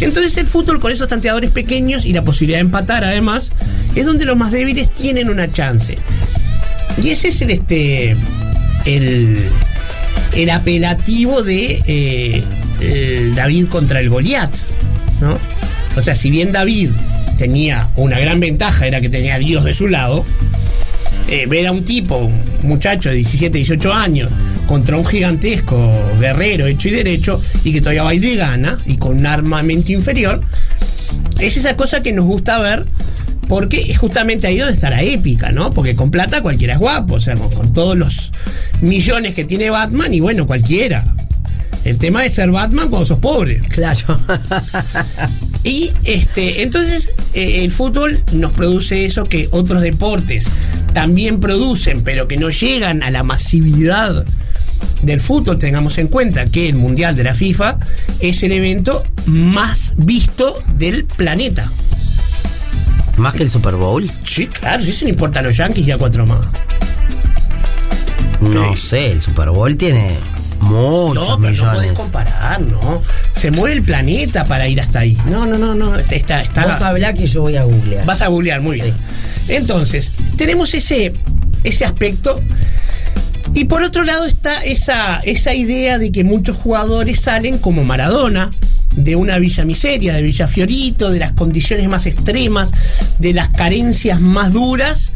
Entonces 0.00 0.36
el 0.36 0.46
fútbol 0.46 0.80
con 0.80 0.92
esos 0.92 1.08
tanteadores 1.08 1.50
pequeños 1.50 2.04
y 2.06 2.12
la 2.12 2.24
posibilidad 2.24 2.58
de 2.58 2.62
empatar 2.62 3.04
además 3.04 3.52
es 3.94 4.06
donde 4.06 4.24
los 4.24 4.36
más 4.36 4.50
débiles 4.50 4.90
tienen 4.92 5.28
una 5.28 5.50
chance. 5.52 5.98
Y 7.02 7.10
ese 7.10 7.28
es 7.28 7.42
el 7.42 7.50
este 7.50 8.16
el, 8.86 9.48
el 10.32 10.50
apelativo 10.50 11.42
de 11.42 11.82
eh, 12.80 13.32
David 13.34 13.66
contra 13.66 14.00
el 14.00 14.08
Goliat, 14.08 14.54
¿no? 15.20 15.38
O 15.96 16.02
sea, 16.02 16.14
si 16.14 16.30
bien 16.30 16.52
David 16.52 16.90
tenía 17.36 17.88
una 17.96 18.18
gran 18.18 18.40
ventaja, 18.40 18.86
era 18.86 19.00
que 19.00 19.08
tenía 19.08 19.34
a 19.34 19.38
Dios 19.38 19.64
de 19.64 19.74
su 19.74 19.88
lado, 19.88 20.24
eh, 21.28 21.46
ver 21.46 21.66
a 21.66 21.72
un 21.72 21.84
tipo, 21.84 22.16
un 22.16 22.42
muchacho 22.62 23.10
de 23.10 23.16
17, 23.16 23.58
18 23.58 23.92
años, 23.92 24.30
contra 24.66 24.96
un 24.96 25.04
gigantesco 25.04 25.78
guerrero 26.18 26.66
hecho 26.66 26.88
y 26.88 26.92
derecho, 26.92 27.40
y 27.64 27.72
que 27.72 27.80
todavía 27.80 28.02
va 28.02 28.14
y 28.14 28.18
le 28.18 28.36
gana, 28.36 28.78
y 28.86 28.96
con 28.96 29.18
un 29.18 29.26
armamento 29.26 29.92
inferior, 29.92 30.40
es 31.38 31.56
esa 31.56 31.76
cosa 31.76 32.02
que 32.02 32.12
nos 32.12 32.24
gusta 32.26 32.58
ver 32.58 32.86
Porque 33.48 33.90
es 33.90 33.98
justamente 33.98 34.46
ahí 34.46 34.58
donde 34.58 34.74
está 34.74 34.90
la 34.90 35.02
épica, 35.02 35.50
¿no? 35.50 35.72
Porque 35.72 35.96
con 35.96 36.12
plata 36.12 36.40
cualquiera 36.40 36.74
es 36.74 36.78
guapo, 36.78 37.14
o 37.14 37.20
sea, 37.20 37.34
con, 37.34 37.50
con 37.50 37.72
todos 37.72 37.96
los 37.96 38.32
millones 38.80 39.34
que 39.34 39.44
tiene 39.44 39.70
Batman, 39.70 40.14
y 40.14 40.20
bueno, 40.20 40.46
cualquiera. 40.46 41.04
El 41.84 41.98
tema 41.98 42.24
es 42.24 42.34
ser 42.34 42.50
Batman 42.50 42.88
cuando 42.90 43.06
sos 43.06 43.18
pobre. 43.18 43.58
Claro. 43.70 44.20
Y 45.62 45.90
este, 46.04 46.62
entonces 46.62 47.10
eh, 47.34 47.64
el 47.64 47.70
fútbol 47.70 48.18
nos 48.32 48.52
produce 48.52 49.04
eso 49.04 49.24
que 49.24 49.48
otros 49.52 49.80
deportes 49.82 50.48
también 50.92 51.40
producen, 51.40 52.02
pero 52.02 52.26
que 52.26 52.36
no 52.36 52.50
llegan 52.50 53.02
a 53.02 53.10
la 53.10 53.22
masividad 53.22 54.24
del 55.02 55.20
fútbol. 55.20 55.58
Tengamos 55.58 55.98
en 55.98 56.08
cuenta 56.08 56.46
que 56.46 56.68
el 56.68 56.76
Mundial 56.76 57.16
de 57.16 57.24
la 57.24 57.34
FIFA 57.34 57.78
es 58.20 58.42
el 58.42 58.52
evento 58.52 59.04
más 59.26 59.94
visto 59.96 60.62
del 60.76 61.04
planeta. 61.04 61.70
Más 63.16 63.34
que 63.34 63.42
el 63.42 63.50
Super 63.50 63.76
Bowl. 63.76 64.10
Sí, 64.24 64.46
claro, 64.46 64.82
si 64.82 64.90
eso 64.90 65.04
no 65.04 65.10
importa 65.10 65.40
a 65.40 65.42
los 65.42 65.56
Yankees 65.56 65.86
y 65.86 65.90
a 65.90 65.98
cuatro 65.98 66.26
más. 66.26 66.46
No 68.40 68.74
sé, 68.76 69.12
el 69.12 69.20
Super 69.20 69.50
Bowl 69.50 69.76
tiene 69.76 70.16
muchos 70.60 71.28
No, 71.28 71.38
pero 71.40 71.52
no 71.54 71.72
podés 71.72 71.90
millones. 71.90 71.92
comparar, 71.92 72.60
¿no? 72.60 73.02
Se 73.34 73.50
mueve 73.50 73.76
el 73.76 73.82
planeta 73.82 74.44
para 74.44 74.68
ir 74.68 74.80
hasta 74.80 75.00
ahí. 75.00 75.16
No, 75.26 75.46
no, 75.46 75.58
no, 75.58 75.74
no. 75.74 75.98
Está, 75.98 76.42
está, 76.42 76.66
Vos 76.66 76.80
hablá 76.80 77.12
que 77.14 77.26
yo 77.26 77.42
voy 77.42 77.56
a 77.56 77.64
googlear. 77.64 78.04
Vas 78.06 78.20
a 78.22 78.28
googlear, 78.28 78.60
muy 78.60 78.76
Sí. 78.76 78.82
bien. 78.84 78.96
Entonces, 79.48 80.12
tenemos 80.36 80.74
ese, 80.74 81.14
ese 81.64 81.84
aspecto. 81.84 82.40
Y 83.54 83.64
por 83.64 83.82
otro 83.82 84.04
lado 84.04 84.26
está 84.26 84.62
esa, 84.64 85.18
esa 85.20 85.54
idea 85.54 85.98
de 85.98 86.12
que 86.12 86.22
muchos 86.22 86.56
jugadores 86.56 87.20
salen 87.20 87.58
como 87.58 87.82
Maradona, 87.82 88.52
de 88.94 89.16
una 89.16 89.38
villa 89.38 89.64
miseria, 89.64 90.14
de 90.14 90.22
Villa 90.22 90.46
Fiorito, 90.46 91.10
de 91.10 91.18
las 91.18 91.32
condiciones 91.32 91.88
más 91.88 92.06
extremas, 92.06 92.70
de 93.18 93.32
las 93.32 93.48
carencias 93.48 94.20
más 94.20 94.52
duras, 94.52 95.12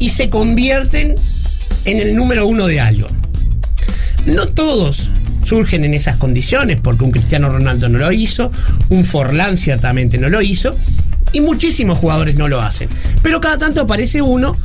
y 0.00 0.10
se 0.10 0.30
convierten 0.30 1.14
en 1.84 2.00
el 2.00 2.16
número 2.16 2.46
uno 2.46 2.66
de 2.66 2.80
algo. 2.80 3.06
No 4.26 4.46
todos 4.46 5.10
surgen 5.44 5.84
en 5.84 5.94
esas 5.94 6.16
condiciones, 6.16 6.78
porque 6.82 7.04
un 7.04 7.12
Cristiano 7.12 7.48
Ronaldo 7.48 7.88
no 7.88 7.98
lo 7.98 8.10
hizo, 8.10 8.50
un 8.88 9.04
Forlán 9.04 9.56
ciertamente 9.56 10.18
no 10.18 10.28
lo 10.28 10.42
hizo, 10.42 10.76
y 11.32 11.40
muchísimos 11.40 11.98
jugadores 11.98 12.34
no 12.34 12.48
lo 12.48 12.60
hacen. 12.60 12.88
Pero 13.22 13.40
cada 13.40 13.58
tanto 13.58 13.82
aparece 13.82 14.22
uno 14.22 14.56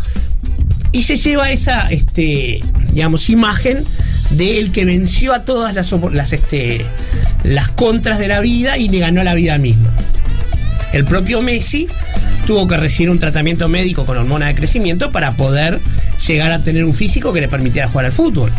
y 0.92 1.04
se 1.04 1.18
lleva 1.18 1.52
esa, 1.52 1.90
este, 1.92 2.62
digamos, 2.92 3.30
imagen 3.30 3.84
de 4.32 4.60
el 4.60 4.72
que 4.72 4.86
venció 4.86 5.34
a 5.34 5.46
todas 5.46 5.76
las, 5.76 6.34
este, 6.34 6.86
las 7.44 7.70
contras 7.70 8.20
de 8.20 8.28
la 8.28 8.40
vida 8.40 8.78
y 8.78 8.90
le 8.90 9.00
ganó 9.00 9.24
la 9.24 9.34
vida 9.34 9.58
misma. 9.58 9.92
El 10.94 11.06
propio 11.06 11.42
Messi 11.42 11.88
tuvo 12.46 12.68
que 12.68 12.78
recibir 12.78 13.10
un 13.10 13.20
tratamiento 13.20 13.70
médico 13.70 14.06
con 14.06 14.18
hormona 14.18 14.48
de 14.48 14.56
crecimiento 14.56 15.12
para 15.12 15.36
poder 15.36 15.80
llegar 16.28 16.52
a 16.52 16.64
tener 16.64 16.84
un 16.84 16.94
físico 16.94 17.32
que 17.32 17.42
le 17.42 17.48
permitiera 17.48 17.88
jugar 17.88 18.06
al 18.06 18.12
fútbol. 18.12 18.52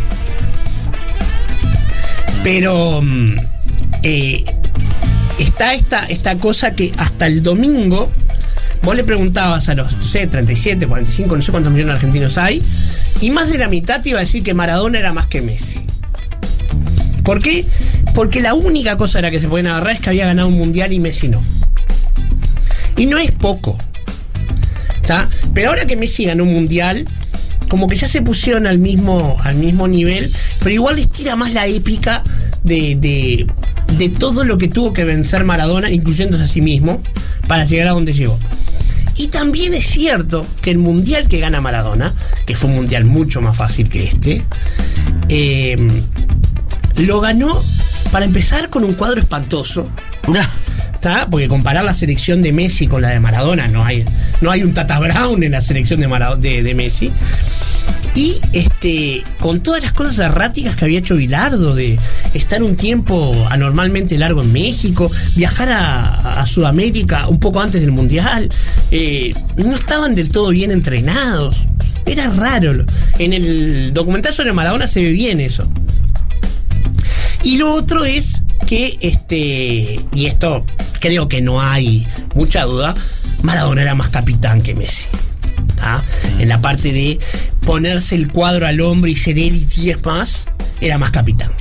Pero 2.43 3.01
mm, 3.03 3.37
eh, 4.03 4.45
está 5.39 5.75
esta, 5.75 6.07
esta 6.07 6.37
cosa 6.39 6.75
que 6.75 6.93
hasta 6.99 7.27
el 7.27 7.43
domingo 7.43 8.11
vos 8.83 8.97
le 8.97 9.05
preguntabas 9.05 9.69
a 9.69 9.75
los 9.75 9.97
no 9.97 10.03
sé, 10.03 10.27
37, 10.27 10.87
45, 10.87 11.37
no 11.37 11.43
sé 11.43 11.53
cuántos 11.53 11.73
millones 11.73 11.93
de 11.93 11.97
argentinos 11.97 12.37
hay, 12.39 12.63
y 13.21 13.31
más 13.31 13.53
de 13.53 13.59
la 13.59 13.69
mitad 13.69 14.03
te 14.03 14.11
iba 14.11 14.19
a 14.19 14.23
decir 14.23 14.43
que 14.43 14.55
Maradona 14.55 14.99
era 14.99 15.13
más 15.13 15.27
que 15.27 15.41
Messi. 15.41 15.81
¿Por 17.23 17.41
qué? 17.41 17.65
Porque 18.15 18.41
la 18.41 18.55
única 18.55 18.97
cosa 18.97 19.19
de 19.19 19.23
la 19.23 19.31
que 19.31 19.39
se 19.39 19.49
pueden 19.49 19.69
agarrar 19.69 19.95
es 19.95 20.01
que 20.01 20.11
había 20.11 20.27
ganado 20.27 20.49
un 20.49 20.55
mundial 20.55 20.93
y 20.93 20.99
Messi 20.99 21.29
no. 21.29 21.41
Y 22.97 23.07
no 23.07 23.19
es 23.19 23.31
poco. 23.31 23.79
¿Está? 24.97 25.29
Pero 25.55 25.71
ahora 25.71 25.87
que 25.87 25.97
Messi 25.97 26.25
ganó 26.25 26.43
un 26.45 26.53
mundial, 26.53 27.07
como 27.73 27.87
que 27.87 27.97
ya 27.97 28.07
se 28.07 28.21
pusieron 28.21 28.67
al 28.67 28.76
mismo, 28.79 29.38
al 29.43 29.55
mismo 29.55 29.88
nivel, 29.88 30.31
pero 30.59 30.75
igual 30.75 30.97
les 30.97 31.09
tira 31.09 31.37
más 31.37 31.55
la 31.55 31.67
épica 31.67 32.23
de, 32.62 32.97
de, 32.97 33.47
de 33.97 34.09
todo 34.11 34.45
lo 34.45 34.59
que 34.59 34.69
tuvo 34.69 34.93
que 34.93 35.05
vencer 35.05 35.43
Maradona, 35.45 35.88
incluyéndose 35.88 36.45
a 36.45 36.47
sí 36.47 36.61
mismo, 36.61 37.02
para 37.49 37.64
llegar 37.64 37.88
a 37.88 37.93
donde 37.93 38.12
llegó. 38.12 38.38
Y 39.17 39.29
también 39.29 39.73
es 39.73 39.87
cierto 39.87 40.47
que 40.61 40.71
el 40.71 40.76
mundial 40.76 41.26
que 41.29 41.41
gana 41.41 41.62
Maradona, 41.62 42.12
que 42.45 42.55
fue 42.57 42.69
un 42.69 42.76
mundial 42.76 43.07
mucho 43.07 43.41
más 43.41 43.57
fácil 43.57 43.88
que 43.88 44.05
este, 44.05 44.43
eh, 45.31 45.79
lo 46.99 47.23
ganó 47.23 47.64
para 48.11 48.26
empezar 48.26 48.69
con 48.69 48.85
un 48.85 48.93
cuadro 48.93 49.19
espantoso. 49.19 49.88
Porque 51.30 51.49
comparar 51.49 51.85
la 51.85 51.94
selección 51.94 52.42
de 52.42 52.52
Messi 52.52 52.87
con 52.87 53.02
la 53.02 53.09
de 53.09 53.21
Maradona, 53.21 53.68
no 53.68 53.85
hay, 53.85 54.04
no 54.40 54.50
hay 54.50 54.62
un 54.62 54.73
Tata 54.73 54.99
Brown 54.99 55.42
en 55.42 55.52
la 55.52 55.61
selección 55.61 56.00
de, 56.00 56.09
Mara- 56.09 56.37
de, 56.37 56.75
Messi. 56.75 57.12
Y 58.14 58.37
este, 58.52 59.23
con 59.40 59.61
todas 59.61 59.82
las 59.82 59.92
cosas 59.92 60.18
erráticas 60.18 60.76
que 60.76 60.85
había 60.85 60.99
hecho 60.99 61.16
Bilardo, 61.16 61.75
de 61.75 61.99
estar 62.35 62.62
un 62.62 62.76
tiempo 62.76 63.47
anormalmente 63.50 64.16
largo 64.18 64.42
en 64.42 64.52
México, 64.52 65.11
viajar 65.35 65.71
a, 65.71 66.40
a 66.40 66.47
Sudamérica 66.47 67.26
un 67.28 67.40
poco 67.40 67.61
antes 67.61 67.80
del 67.80 67.90
Mundial, 67.92 68.49
eh, 68.90 69.35
no 69.56 69.75
estaban 69.75 70.14
del 70.14 70.30
todo 70.30 70.50
bien 70.50 70.71
entrenados. 70.71 71.56
Era 72.04 72.28
raro. 72.30 72.85
En 73.18 73.32
el 73.32 73.92
documental 73.94 74.32
sobre 74.35 74.52
Maradona 74.52 74.87
se 74.87 75.02
ve 75.02 75.12
bien 75.12 75.40
eso. 75.40 75.68
Y 77.44 77.56
lo 77.56 77.73
otro 77.73 78.04
es 78.04 78.42
que, 78.62 78.99
este, 79.00 80.00
y 80.14 80.26
esto 80.26 80.64
creo 81.00 81.28
que 81.28 81.40
no 81.40 81.61
hay 81.61 82.07
mucha 82.35 82.64
duda, 82.64 82.95
Maradona 83.42 83.83
era 83.83 83.95
más 83.95 84.09
capitán 84.09 84.62
que 84.62 84.75
Messi. 84.75 85.07
¿tá? 85.76 86.02
En 86.38 86.49
la 86.49 86.61
parte 86.61 86.92
de 86.92 87.19
ponerse 87.64 88.14
el 88.14 88.31
cuadro 88.31 88.66
al 88.66 88.81
hombro 88.81 89.11
y 89.11 89.14
ser 89.14 89.38
él 89.38 89.57
y 89.57 89.64
10 89.64 90.04
más, 90.04 90.47
era 90.81 90.99
más 90.99 91.11
capitán. 91.11 91.52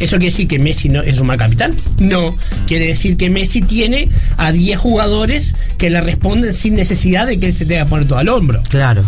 ¿Eso 0.00 0.16
quiere 0.16 0.30
decir 0.30 0.46
que 0.46 0.60
Messi 0.60 0.88
no 0.88 1.02
es 1.02 1.18
un 1.18 1.26
mal 1.26 1.38
capitán? 1.38 1.74
No. 1.98 2.36
Quiere 2.66 2.86
decir 2.86 3.16
que 3.16 3.30
Messi 3.30 3.62
tiene 3.62 4.08
a 4.36 4.52
10 4.52 4.78
jugadores 4.78 5.56
que 5.76 5.90
le 5.90 6.00
responden 6.00 6.52
sin 6.52 6.76
necesidad 6.76 7.26
de 7.26 7.40
que 7.40 7.46
él 7.46 7.52
se 7.52 7.66
tenga 7.66 7.84
que 7.84 7.90
poner 7.90 8.06
todo 8.06 8.18
al 8.20 8.28
hombro. 8.28 8.62
Claro. 8.68 9.02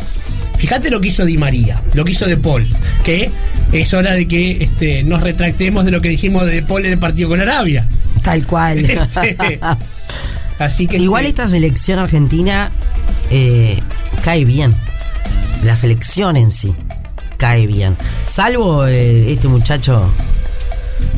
Fíjate 0.60 0.90
lo 0.90 1.00
que 1.00 1.08
hizo 1.08 1.24
Di 1.24 1.38
María, 1.38 1.82
lo 1.94 2.04
que 2.04 2.12
hizo 2.12 2.26
De 2.26 2.36
Paul, 2.36 2.68
que 3.02 3.30
es 3.72 3.94
hora 3.94 4.12
de 4.12 4.28
que 4.28 4.62
este, 4.62 5.02
nos 5.04 5.22
retractemos 5.22 5.86
de 5.86 5.90
lo 5.90 6.02
que 6.02 6.10
dijimos 6.10 6.44
de 6.44 6.52
De 6.52 6.62
Paul 6.62 6.84
en 6.84 6.92
el 6.92 6.98
partido 6.98 7.30
con 7.30 7.40
Arabia. 7.40 7.88
Tal 8.22 8.46
cual. 8.46 8.78
Este, 8.78 9.58
así 10.58 10.86
que 10.86 10.98
Igual 10.98 11.24
este, 11.24 11.42
esta 11.42 11.48
selección 11.48 11.98
argentina 11.98 12.72
eh, 13.30 13.78
cae 14.22 14.44
bien. 14.44 14.74
La 15.64 15.76
selección 15.76 16.36
en 16.36 16.50
sí 16.50 16.74
cae 17.38 17.66
bien. 17.66 17.96
Salvo 18.26 18.86
eh, 18.86 19.32
este 19.32 19.48
muchacho, 19.48 20.10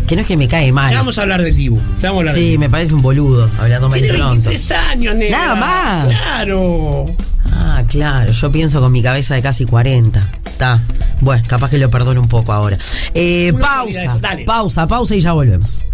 que 0.07 0.15
no 0.15 0.21
es 0.21 0.27
que 0.29 0.37
me 0.37 0.47
cae 0.47 0.71
mal. 0.71 0.89
ya 0.89 0.99
vamos 0.99 1.19
a 1.19 1.23
hablar 1.23 1.43
del 1.43 1.57
Dibu. 1.57 1.81
ya 2.01 2.13
vamos 2.13 2.19
a 2.19 2.21
hablar 2.21 2.35
del 2.35 2.45
Sí, 2.53 2.59
me 2.59 2.71
parece 2.71 2.95
un 2.95 3.03
boludo, 3.03 3.51
hablando 3.59 3.89
mal 3.89 3.99
y 3.99 4.03
Tiene 4.03 4.19
pronto. 4.19 4.51
23 4.51 4.71
años, 4.71 5.17
negra. 5.17 5.37
Nada 5.37 5.55
más. 5.57 6.23
Claro. 6.23 7.17
Ah, 7.53 7.83
claro, 7.89 8.33
yo 8.33 8.51
pienso 8.51 8.81
con 8.81 8.93
mi 8.93 9.03
cabeza 9.03 9.35
de 9.35 9.43
casi 9.43 9.65
40. 9.65 10.31
Está. 10.47 10.81
Bueno, 11.21 11.43
capaz 11.47 11.71
que 11.71 11.79
lo 11.79 11.91
perdono 11.91 12.21
un 12.21 12.29
poco 12.29 12.53
ahora. 12.53 12.77
Eh, 13.15 13.53
pausa, 13.61 14.05
eso, 14.05 14.21
pausa, 14.47 14.87
pausa 14.87 15.15
y 15.15 15.21
ya 15.21 15.33
volvemos. 15.33 15.85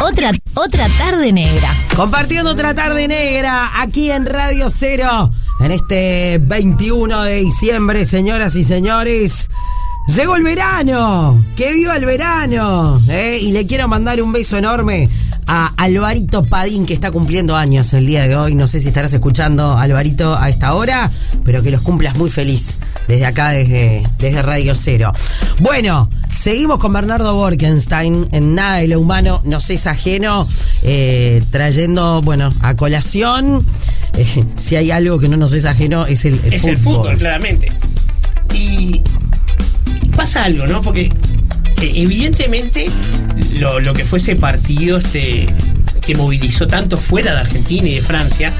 Otra, 0.00 0.32
otra 0.54 0.88
tarde 0.98 1.32
negra. 1.32 1.68
Compartiendo 1.94 2.50
otra 2.50 2.74
tarde 2.74 3.06
negra 3.06 3.80
aquí 3.80 4.10
en 4.10 4.26
Radio 4.26 4.68
Cero. 4.68 5.30
En 5.60 5.70
este 5.70 6.38
21 6.42 7.22
de 7.22 7.36
diciembre, 7.36 8.04
señoras 8.04 8.56
y 8.56 8.64
señores. 8.64 9.48
Llegó 10.08 10.36
el 10.36 10.42
verano. 10.42 11.42
¡Que 11.56 11.72
viva 11.72 11.96
el 11.96 12.04
verano! 12.04 13.00
¿eh? 13.08 13.38
Y 13.40 13.52
le 13.52 13.66
quiero 13.66 13.88
mandar 13.88 14.20
un 14.20 14.32
beso 14.32 14.58
enorme 14.58 15.08
a 15.46 15.72
Alvarito 15.76 16.44
Padín, 16.44 16.84
que 16.86 16.92
está 16.94 17.10
cumpliendo 17.10 17.56
años 17.56 17.94
el 17.94 18.06
día 18.06 18.26
de 18.26 18.36
hoy. 18.36 18.54
No 18.54 18.66
sé 18.66 18.80
si 18.80 18.88
estarás 18.88 19.12
escuchando, 19.14 19.76
Alvarito, 19.76 20.36
a 20.36 20.48
esta 20.50 20.74
hora, 20.74 21.10
pero 21.44 21.62
que 21.62 21.70
los 21.70 21.80
cumplas 21.80 22.16
muy 22.16 22.30
feliz 22.30 22.78
desde 23.08 23.24
acá, 23.26 23.50
desde, 23.50 24.02
desde 24.18 24.42
Radio 24.42 24.74
Cero. 24.74 25.12
Bueno, 25.60 26.10
seguimos 26.28 26.78
con 26.78 26.92
Bernardo 26.92 27.34
Borkenstein 27.34 28.28
en 28.32 28.54
Nada 28.54 28.76
de 28.78 28.88
lo 28.88 29.00
Humano 29.00 29.40
nos 29.44 29.70
es 29.70 29.86
ajeno, 29.86 30.46
eh, 30.82 31.42
trayendo, 31.50 32.22
bueno, 32.22 32.52
a 32.60 32.74
colación. 32.76 33.64
eh, 34.14 34.44
si 34.56 34.76
hay 34.76 34.90
algo 34.90 35.18
que 35.18 35.28
no 35.28 35.36
nos 35.38 35.54
es 35.54 35.64
ajeno, 35.64 36.06
es 36.06 36.24
el, 36.24 36.40
el 36.44 36.52
es 36.54 36.60
fútbol. 36.60 36.72
el 36.72 36.78
fútbol, 36.78 37.16
claramente. 37.18 37.72
Y 38.52 39.00
pasa 40.16 40.44
algo, 40.44 40.66
¿no? 40.66 40.82
Porque 40.82 41.12
eh, 41.82 41.92
evidentemente 41.96 42.88
lo, 43.58 43.80
lo 43.80 43.94
que 43.94 44.04
fue 44.04 44.18
ese 44.18 44.36
partido 44.36 44.98
este, 44.98 45.48
que 46.04 46.14
movilizó 46.14 46.66
tanto 46.66 46.98
fuera 46.98 47.32
de 47.32 47.40
Argentina 47.40 47.88
y 47.88 47.94
de 47.94 48.02
Francia, 48.02 48.52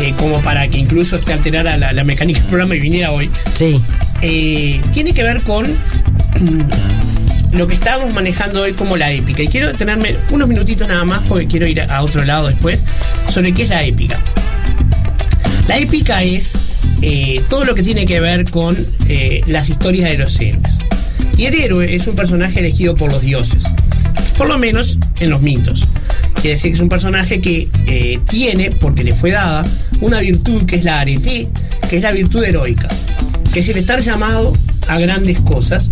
eh, 0.00 0.14
como 0.18 0.40
para 0.40 0.66
que 0.68 0.78
incluso 0.78 1.16
este 1.16 1.32
alterara 1.32 1.76
la, 1.76 1.92
la 1.92 2.04
mecánica 2.04 2.40
del 2.40 2.48
programa 2.48 2.74
y 2.74 2.80
viniera 2.80 3.12
hoy, 3.12 3.30
Sí, 3.54 3.80
eh, 4.22 4.80
tiene 4.92 5.12
que 5.12 5.22
ver 5.22 5.42
con 5.42 5.66
mm, 5.66 7.56
lo 7.56 7.66
que 7.66 7.74
estábamos 7.74 8.14
manejando 8.14 8.62
hoy 8.62 8.72
como 8.72 8.96
la 8.96 9.12
épica. 9.12 9.42
Y 9.42 9.48
quiero 9.48 9.68
detenerme 9.68 10.16
unos 10.30 10.48
minutitos 10.48 10.88
nada 10.88 11.04
más 11.04 11.20
porque 11.28 11.46
quiero 11.46 11.66
ir 11.66 11.82
a 11.82 12.02
otro 12.02 12.24
lado 12.24 12.48
después 12.48 12.84
sobre 13.28 13.52
qué 13.52 13.64
es 13.64 13.70
la 13.70 13.84
épica. 13.84 14.18
La 15.68 15.78
épica 15.78 16.22
es 16.22 16.52
eh, 17.02 17.42
todo 17.48 17.64
lo 17.64 17.74
que 17.74 17.82
tiene 17.82 18.06
que 18.06 18.20
ver 18.20 18.50
con 18.50 18.76
las 19.46 19.68
historias 19.68 20.08
de 20.10 20.18
los 20.18 20.40
héroes. 20.40 20.79
Y 21.36 21.46
el 21.46 21.54
héroe 21.54 21.94
es 21.94 22.06
un 22.06 22.16
personaje 22.16 22.60
elegido 22.60 22.94
por 22.94 23.10
los 23.10 23.22
dioses, 23.22 23.64
por 24.36 24.48
lo 24.48 24.58
menos 24.58 24.98
en 25.20 25.30
los 25.30 25.40
mitos. 25.42 25.86
Quiere 26.34 26.50
decir 26.50 26.70
que 26.70 26.76
es 26.76 26.80
un 26.80 26.88
personaje 26.88 27.40
que 27.40 27.68
eh, 27.86 28.18
tiene, 28.28 28.70
porque 28.70 29.04
le 29.04 29.14
fue 29.14 29.30
dada, 29.30 29.64
una 30.00 30.20
virtud 30.20 30.64
que 30.66 30.76
es 30.76 30.84
la 30.84 31.00
arete, 31.00 31.48
que 31.88 31.96
es 31.96 32.02
la 32.02 32.12
virtud 32.12 32.44
heroica, 32.44 32.88
que 33.52 33.60
es 33.60 33.68
el 33.68 33.78
estar 33.78 34.00
llamado 34.00 34.52
a 34.88 34.98
grandes 34.98 35.40
cosas 35.40 35.88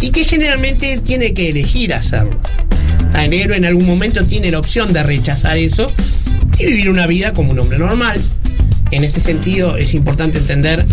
y 0.00 0.10
que 0.10 0.24
generalmente 0.24 0.92
él 0.92 1.02
tiene 1.02 1.34
que 1.34 1.50
elegir 1.50 1.94
hacerlo. 1.94 2.40
El 3.14 3.32
héroe 3.32 3.56
en 3.56 3.64
algún 3.64 3.86
momento 3.86 4.24
tiene 4.24 4.50
la 4.50 4.58
opción 4.58 4.92
de 4.92 5.02
rechazar 5.02 5.56
eso 5.56 5.90
y 6.58 6.66
vivir 6.66 6.90
una 6.90 7.06
vida 7.06 7.32
como 7.34 7.52
un 7.52 7.58
hombre 7.58 7.78
normal. 7.78 8.20
En 8.90 9.02
este 9.02 9.20
sentido 9.20 9.76
es 9.76 9.94
importante 9.94 10.38
entender 10.38 10.86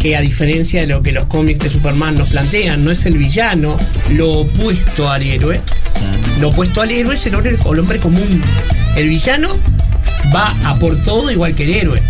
que 0.00 0.16
a 0.16 0.20
diferencia 0.20 0.82
de 0.82 0.86
lo 0.86 1.02
que 1.02 1.12
los 1.12 1.26
cómics 1.26 1.60
de 1.60 1.70
Superman 1.70 2.18
nos 2.18 2.28
plantean, 2.28 2.84
no 2.84 2.90
es 2.90 3.06
el 3.06 3.16
villano 3.16 3.78
lo 4.10 4.32
opuesto 4.32 5.10
al 5.10 5.22
héroe. 5.22 5.62
Lo 6.40 6.48
opuesto 6.48 6.82
al 6.82 6.90
héroe 6.90 7.14
es 7.14 7.26
el 7.26 7.34
hombre, 7.34 7.98
común. 7.98 8.42
El 8.96 9.08
villano 9.08 9.56
va 10.34 10.54
a 10.64 10.78
por 10.78 11.02
todo 11.02 11.30
igual 11.30 11.54
que 11.54 11.64
el 11.64 11.70
héroe. 11.70 12.02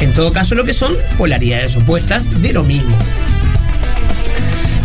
En 0.00 0.12
todo 0.12 0.30
caso, 0.32 0.54
lo 0.54 0.64
que 0.64 0.72
son 0.72 0.94
polaridades 1.18 1.74
opuestas 1.76 2.42
de 2.42 2.52
lo 2.52 2.62
mismo. 2.62 2.96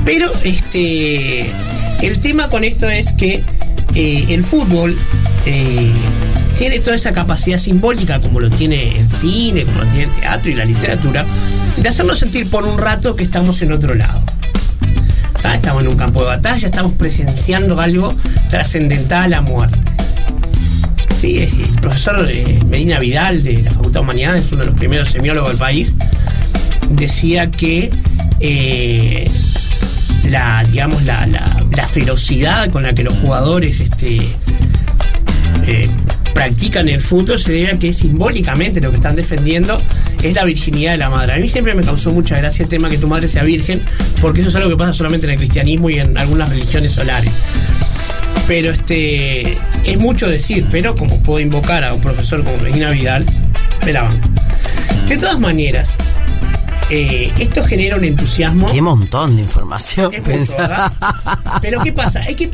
Pero 0.04 0.32
este, 0.44 1.52
el 2.02 2.20
tema 2.20 2.50
con 2.50 2.64
esto 2.64 2.90
es 2.90 3.14
que 3.14 3.44
eh, 3.94 4.26
el 4.30 4.44
fútbol 4.44 4.98
eh, 5.46 5.92
tiene 6.62 6.78
toda 6.78 6.96
esa 6.96 7.12
capacidad 7.12 7.58
simbólica, 7.58 8.20
como 8.20 8.40
lo 8.40 8.52
tiene 8.52 8.96
el 9.00 9.10
cine, 9.10 9.66
como 9.66 9.80
lo 9.80 9.88
tiene 9.88 10.04
el 10.04 10.12
teatro 10.12 10.52
y 10.52 10.54
la 10.54 10.64
literatura, 10.64 11.26
de 11.76 11.90
hacernos 11.90 12.20
sentir 12.20 12.52
por 12.52 12.66
un 12.66 12.78
rato 12.78 13.16
que 13.16 13.24
estamos 13.24 13.64
en 13.64 13.72
otro 13.72 13.96
lado. 13.96 14.22
Estamos 15.56 15.82
en 15.82 15.88
un 15.90 15.98
campo 15.98 16.20
de 16.20 16.28
batalla, 16.28 16.68
estamos 16.68 16.94
presenciando 16.94 17.80
algo 17.80 18.14
trascendental 18.52 19.24
a 19.24 19.28
la 19.28 19.42
muerte. 19.42 19.80
Sí, 21.18 21.40
el 21.40 21.80
profesor 21.80 22.28
eh, 22.30 22.60
Medina 22.68 23.00
Vidal 23.00 23.42
de 23.42 23.64
la 23.64 23.72
Facultad 23.72 24.02
de 24.02 24.04
Humanidades, 24.04 24.52
uno 24.52 24.62
de 24.62 24.68
los 24.68 24.76
primeros 24.76 25.10
semiólogos 25.10 25.50
del 25.50 25.58
país, 25.58 25.96
decía 26.92 27.50
que 27.50 27.90
la, 30.30 30.64
digamos, 30.66 31.06
la, 31.06 31.28
ferocidad 31.92 32.70
con 32.70 32.84
la 32.84 32.94
que 32.94 33.04
los 33.04 33.16
jugadores 33.16 33.80
este, 33.80 34.22
eh, 35.66 35.90
practican 36.34 36.90
el 36.90 37.02
fútbol 37.02 37.38
se 37.38 37.52
debe 37.52 37.72
a 37.72 37.80
que 37.80 37.94
simbólicamente 37.94 38.82
lo 38.82 38.90
que 38.90 38.98
están 38.98 39.16
defendiendo 39.16 39.82
es 40.22 40.36
la 40.36 40.46
virginidad 40.46 40.94
de 40.94 40.98
la 40.98 41.10
madre. 41.10 41.34
A 41.34 41.38
mí 41.38 41.48
siempre 41.50 41.76
me 41.76 41.84
causó 41.84 42.12
mucha 42.12 42.38
gracia 42.38 42.64
el 42.64 42.70
tema 42.70 42.90
que 42.90 42.98
tu 42.98 43.08
madre 43.08 43.28
sea 43.28 43.44
virgen, 43.44 43.82
porque 44.20 44.42
eso 44.42 44.50
es 44.50 44.56
algo 44.56 44.70
que 44.70 44.78
pasa 44.78 44.94
solamente 44.94 45.28
en 45.28 45.34
el 45.34 45.38
cristianismo 45.38 45.90
y 45.90 46.00
en 46.00 46.18
algunas 46.18 46.50
religiones 46.50 46.94
solares. 46.94 47.42
Pero 48.48 48.72
este 48.72 49.58
es 49.86 49.98
mucho 49.98 50.28
decir, 50.28 50.66
pero 50.72 50.96
como 50.96 51.18
puedo 51.20 51.40
invocar 51.40 51.84
a 51.84 51.94
un 51.94 52.02
profesor 52.02 52.44
como 52.44 52.58
Regina 52.58 52.90
Vidal, 52.92 53.26
me 53.86 53.94
De 55.08 55.18
todas 55.18 55.40
maneras, 55.40 55.96
eh, 56.94 57.32
esto 57.40 57.64
genera 57.64 57.96
un 57.96 58.04
entusiasmo. 58.04 58.68
Qué 58.68 58.82
montón 58.82 59.38
de 59.38 59.44
información. 59.44 60.12
Pero 61.62 61.82
¿qué 61.82 61.94
pasa? 61.94 62.20
Es 62.24 62.36
que 62.36 62.52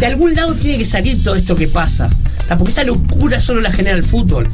de 0.00 0.06
algún 0.06 0.34
lado 0.34 0.54
tiene 0.54 0.78
que 0.78 0.86
salir 0.86 1.22
todo 1.22 1.34
esto 1.34 1.54
que 1.54 1.68
pasa. 1.68 2.08
Porque 2.48 2.70
esta 2.70 2.84
locura 2.84 3.38
solo 3.38 3.60
la 3.60 3.70
genera 3.70 3.94
el 3.94 4.02
fútbol. 4.02 4.48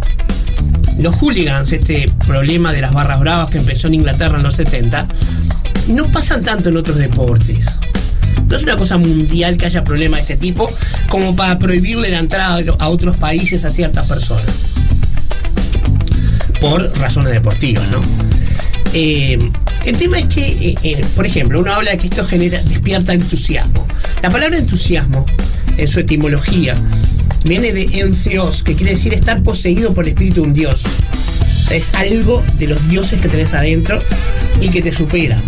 Los 0.98 1.14
hooligans, 1.16 1.72
este 1.72 2.10
problema 2.26 2.72
de 2.72 2.80
las 2.80 2.92
barras 2.92 3.20
bravas 3.20 3.48
que 3.48 3.58
empezó 3.58 3.86
en 3.86 3.94
Inglaterra 3.94 4.38
en 4.38 4.42
los 4.42 4.54
70, 4.54 5.04
no 5.88 6.10
pasan 6.10 6.42
tanto 6.42 6.70
en 6.70 6.78
otros 6.78 6.98
deportes. 6.98 7.66
No 8.48 8.56
es 8.56 8.64
una 8.64 8.76
cosa 8.76 8.98
mundial 8.98 9.56
que 9.56 9.66
haya 9.66 9.84
problemas 9.84 10.18
de 10.18 10.34
este 10.34 10.36
tipo 10.36 10.68
como 11.08 11.36
para 11.36 11.60
prohibirle 11.60 12.10
la 12.10 12.18
entrada 12.18 12.60
a 12.80 12.88
otros 12.88 13.16
países 13.18 13.64
a 13.64 13.70
ciertas 13.70 14.08
personas. 14.08 14.46
Por 16.60 16.98
razones 16.98 17.32
deportivas, 17.32 17.88
¿no? 17.88 18.00
Eh, 18.94 19.38
el 19.86 19.96
tema 19.96 20.18
es 20.18 20.26
que, 20.26 20.46
eh, 20.46 20.74
eh, 20.82 21.04
por 21.16 21.26
ejemplo, 21.26 21.60
uno 21.60 21.72
habla 21.72 21.92
de 21.92 21.98
que 21.98 22.06
esto 22.06 22.24
genera, 22.24 22.62
despierta 22.62 23.12
entusiasmo. 23.12 23.86
La 24.22 24.30
palabra 24.30 24.58
entusiasmo, 24.58 25.26
en 25.76 25.88
su 25.88 26.00
etimología, 26.00 26.76
viene 27.44 27.72
de 27.72 28.00
entheos, 28.00 28.62
que 28.62 28.74
quiere 28.74 28.92
decir 28.92 29.14
estar 29.14 29.42
poseído 29.42 29.94
por 29.94 30.04
el 30.04 30.10
espíritu 30.10 30.42
de 30.42 30.48
un 30.48 30.54
dios. 30.54 30.82
Es 31.70 31.92
algo 31.94 32.44
de 32.58 32.66
los 32.66 32.88
dioses 32.88 33.20
que 33.20 33.28
tenés 33.28 33.54
adentro 33.54 34.02
y 34.60 34.68
que 34.68 34.82
te 34.82 34.92
supera. 34.92 35.40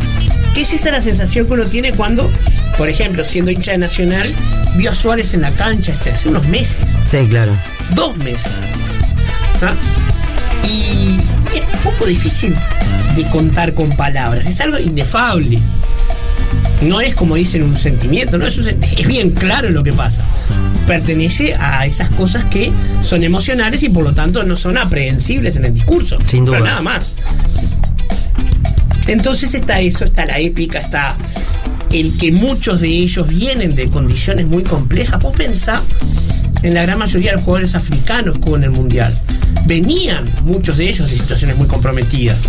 ¿Qué 0.55 0.63
es 0.63 0.73
esa 0.73 0.91
la 0.91 1.03
sensación 1.03 1.47
que 1.47 1.53
uno 1.53 1.67
tiene 1.67 1.93
cuando, 1.93 2.31
por 2.79 2.89
ejemplo, 2.89 3.25
siendo 3.25 3.51
hincha 3.51 3.73
de 3.73 3.79
Nacional, 3.79 4.35
vio 4.77 4.91
a 4.91 4.95
Suárez 4.95 5.35
en 5.35 5.43
la 5.43 5.55
cancha 5.55 5.93
este, 5.93 6.11
hace 6.11 6.29
unos 6.29 6.47
meses? 6.49 6.87
Sí, 7.05 7.27
claro. 7.29 7.53
Dos 7.95 8.17
meses. 8.17 8.53
Y 10.69 11.19
es 11.57 11.79
poco 11.83 12.07
difícil 12.07 12.55
de 13.17 13.25
contar 13.31 13.75
con 13.75 13.91
palabras, 13.97 14.47
es 14.47 14.61
algo 14.61 14.79
inefable. 14.79 15.61
No 16.83 17.01
es 17.01 17.15
como 17.15 17.37
dicen 17.37 17.63
un 17.63 17.77
sentimiento, 17.77 18.37
no 18.37 18.47
es, 18.47 18.59
es 18.59 19.07
bien 19.07 19.31
claro 19.31 19.71
lo 19.71 19.83
que 19.83 19.93
pasa. 19.93 20.27
Pertenece 20.87 21.55
a 21.55 21.87
esas 21.87 22.11
cosas 22.11 22.45
que 22.45 22.73
son 23.01 23.23
emocionales 23.23 23.83
y 23.83 23.89
por 23.89 24.05
lo 24.05 24.15
tanto 24.15 24.43
no 24.45 24.57
son 24.57 24.77
aprehensibles 24.77 25.57
en 25.57 25.65
el 25.65 25.75
discurso. 25.75 26.19
Sin 26.27 26.45
duda. 26.45 26.59
Pero 26.59 26.67
nada 26.67 26.83
más. 26.83 27.15
Entonces 29.07 29.55
está 29.55 29.81
eso, 29.81 30.05
está 30.05 30.27
la 30.27 30.39
épica, 30.39 30.79
está 30.79 31.17
el 31.93 32.17
que 32.19 32.33
muchos 32.33 32.81
de 32.81 32.89
ellos 32.89 33.29
vienen 33.29 33.75
de 33.75 33.89
condiciones 33.89 34.47
muy 34.47 34.63
complejas. 34.63 35.21
Vos 35.21 35.35
pensá 35.37 35.83
en 36.63 36.75
la 36.75 36.83
gran 36.83 36.99
mayoría 36.99 37.31
de 37.31 37.37
los 37.37 37.45
jugadores 37.45 37.75
africanos 37.75 38.39
que 38.39 38.49
hubo 38.49 38.57
en 38.57 38.65
el 38.65 38.71
Mundial 38.71 39.19
venían 39.67 40.33
muchos 40.43 40.77
de 40.77 40.89
ellos 40.89 41.11
de 41.11 41.17
situaciones 41.17 41.57
muy 41.57 41.67
comprometidas, 41.67 42.43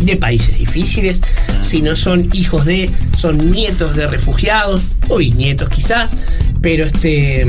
de 0.00 0.16
países 0.16 0.58
difíciles, 0.58 1.22
si 1.62 1.82
no 1.82 1.96
son 1.96 2.28
hijos 2.32 2.64
de, 2.64 2.90
son 3.16 3.50
nietos 3.50 3.96
de 3.96 4.06
refugiados, 4.06 4.82
o 5.08 5.18
bisnietos 5.18 5.68
quizás, 5.68 6.16
pero 6.60 6.84
este 6.84 7.46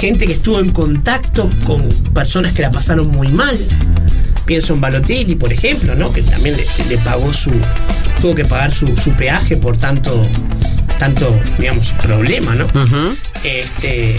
gente 0.00 0.26
que 0.26 0.32
estuvo 0.32 0.60
en 0.60 0.72
contacto 0.72 1.50
con 1.66 1.86
personas 2.14 2.52
que 2.52 2.62
la 2.62 2.70
pasaron 2.70 3.08
muy 3.10 3.28
mal. 3.28 3.56
Pienso 4.46 4.72
en 4.72 4.80
Balotelli, 4.80 5.34
por 5.34 5.52
ejemplo, 5.52 5.94
¿no? 5.94 6.10
Que 6.10 6.22
también 6.22 6.56
le, 6.56 6.98
pagó 6.98 7.32
su. 7.34 7.52
tuvo 8.18 8.34
que 8.34 8.46
pagar 8.46 8.72
su, 8.72 8.86
peaje 9.18 9.58
por 9.58 9.76
tanto. 9.76 10.26
tanto, 10.98 11.38
digamos, 11.58 11.92
problema, 12.02 12.54
¿no? 12.54 12.66
Este. 13.44 14.16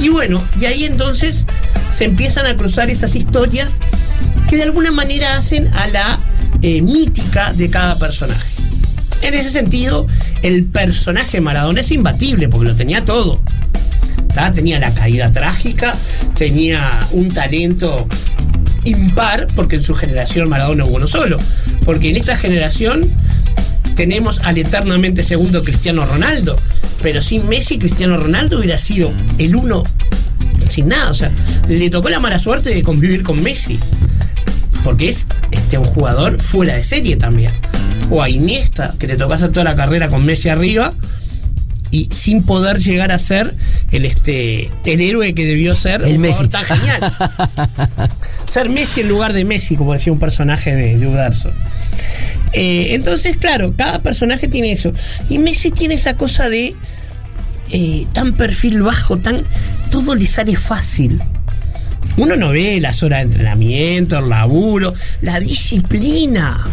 Y, 0.00 0.08
bueno, 0.08 0.42
y 0.60 0.64
ahí 0.66 0.84
entonces 0.84 1.46
se 1.90 2.04
empiezan 2.04 2.46
a 2.46 2.56
cruzar 2.56 2.90
esas 2.90 3.14
historias 3.14 3.76
que 4.48 4.56
de 4.56 4.64
alguna 4.64 4.90
manera 4.90 5.36
hacen 5.36 5.68
a 5.74 5.86
la 5.86 6.18
eh, 6.62 6.82
mítica 6.82 7.52
de 7.52 7.70
cada 7.70 7.98
personaje. 7.98 8.48
En 9.22 9.34
ese 9.34 9.50
sentido, 9.50 10.06
el 10.42 10.64
personaje 10.64 11.40
Maradona 11.40 11.80
es 11.80 11.90
imbatible 11.90 12.48
porque 12.48 12.68
lo 12.68 12.76
tenía 12.76 13.04
todo. 13.04 13.40
Tenía 14.54 14.80
la 14.80 14.92
caída 14.92 15.30
trágica, 15.30 15.96
tenía 16.36 17.06
un 17.12 17.30
talento 17.30 18.08
impar, 18.84 19.46
porque 19.54 19.76
en 19.76 19.82
su 19.82 19.94
generación 19.94 20.48
Maradona 20.48 20.84
hubo 20.84 20.96
uno 20.96 21.06
solo. 21.06 21.38
Porque 21.84 22.10
en 22.10 22.16
esta 22.16 22.36
generación 22.36 23.10
tenemos 23.94 24.40
al 24.40 24.58
eternamente 24.58 25.22
segundo 25.22 25.62
Cristiano 25.62 26.04
Ronaldo, 26.06 26.58
pero 27.02 27.22
sin 27.22 27.48
Messi, 27.48 27.78
Cristiano 27.78 28.16
Ronaldo 28.16 28.58
hubiera 28.58 28.78
sido 28.78 29.12
el 29.38 29.56
uno 29.56 29.84
sin 30.68 30.88
nada. 30.88 31.10
O 31.10 31.14
sea, 31.14 31.30
le 31.68 31.90
tocó 31.90 32.08
la 32.08 32.20
mala 32.20 32.38
suerte 32.38 32.70
de 32.70 32.82
convivir 32.82 33.22
con 33.22 33.42
Messi. 33.42 33.78
Porque 34.82 35.08
es 35.08 35.26
este, 35.50 35.78
un 35.78 35.86
jugador 35.86 36.40
fuera 36.40 36.74
de 36.74 36.82
serie 36.82 37.16
también. 37.16 37.52
O 38.10 38.22
a 38.22 38.28
Iniesta, 38.28 38.94
que 38.98 39.06
te 39.06 39.16
tocó 39.16 39.32
hacer 39.32 39.50
toda 39.50 39.64
la 39.64 39.74
carrera 39.74 40.08
con 40.08 40.24
Messi 40.24 40.48
arriba 40.50 40.94
y 41.90 42.08
sin 42.10 42.42
poder 42.42 42.80
llegar 42.80 43.12
a 43.12 43.18
ser 43.18 43.54
el 43.92 44.04
este 44.04 44.68
el 44.84 45.00
héroe 45.00 45.32
que 45.32 45.46
debió 45.46 45.76
ser 45.76 46.02
el 46.02 46.18
Messi. 46.18 46.48
tan 46.48 46.64
genial. 46.64 47.00
ser 48.46 48.68
Messi 48.68 49.02
en 49.02 49.08
lugar 49.08 49.32
de 49.32 49.44
Messi, 49.44 49.76
como 49.76 49.92
decía 49.92 50.12
un 50.12 50.18
personaje 50.18 50.74
de, 50.74 50.98
de. 50.98 51.52
Eh, 52.54 52.94
entonces, 52.94 53.36
claro, 53.36 53.74
cada 53.76 54.02
personaje 54.02 54.48
tiene 54.48 54.72
eso. 54.72 54.92
Y 55.28 55.38
Messi 55.38 55.70
tiene 55.70 55.94
esa 55.94 56.16
cosa 56.16 56.48
de 56.48 56.74
eh, 57.70 58.06
tan 58.12 58.34
perfil 58.34 58.82
bajo, 58.82 59.18
tan. 59.18 59.44
todo 59.90 60.14
le 60.14 60.26
sale 60.26 60.56
fácil. 60.56 61.20
Uno 62.16 62.36
no 62.36 62.50
ve 62.50 62.80
las 62.80 63.02
horas 63.02 63.20
de 63.20 63.24
entrenamiento, 63.24 64.18
el 64.18 64.28
laburo, 64.28 64.94
la 65.20 65.40
disciplina. 65.40 66.64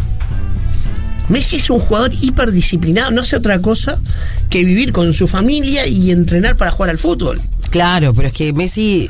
Messi 1.29 1.55
es 1.55 1.69
un 1.69 1.79
jugador 1.79 2.11
hiperdisciplinado, 2.13 3.11
no 3.11 3.21
hace 3.21 3.37
otra 3.37 3.59
cosa 3.59 3.99
que 4.49 4.63
vivir 4.63 4.91
con 4.91 5.13
su 5.13 5.27
familia 5.27 5.87
y 5.87 6.11
entrenar 6.11 6.57
para 6.57 6.71
jugar 6.71 6.91
al 6.91 6.97
fútbol. 6.97 7.41
Claro, 7.71 8.13
pero 8.13 8.27
es 8.27 8.33
que 8.33 8.53
Messi 8.53 9.09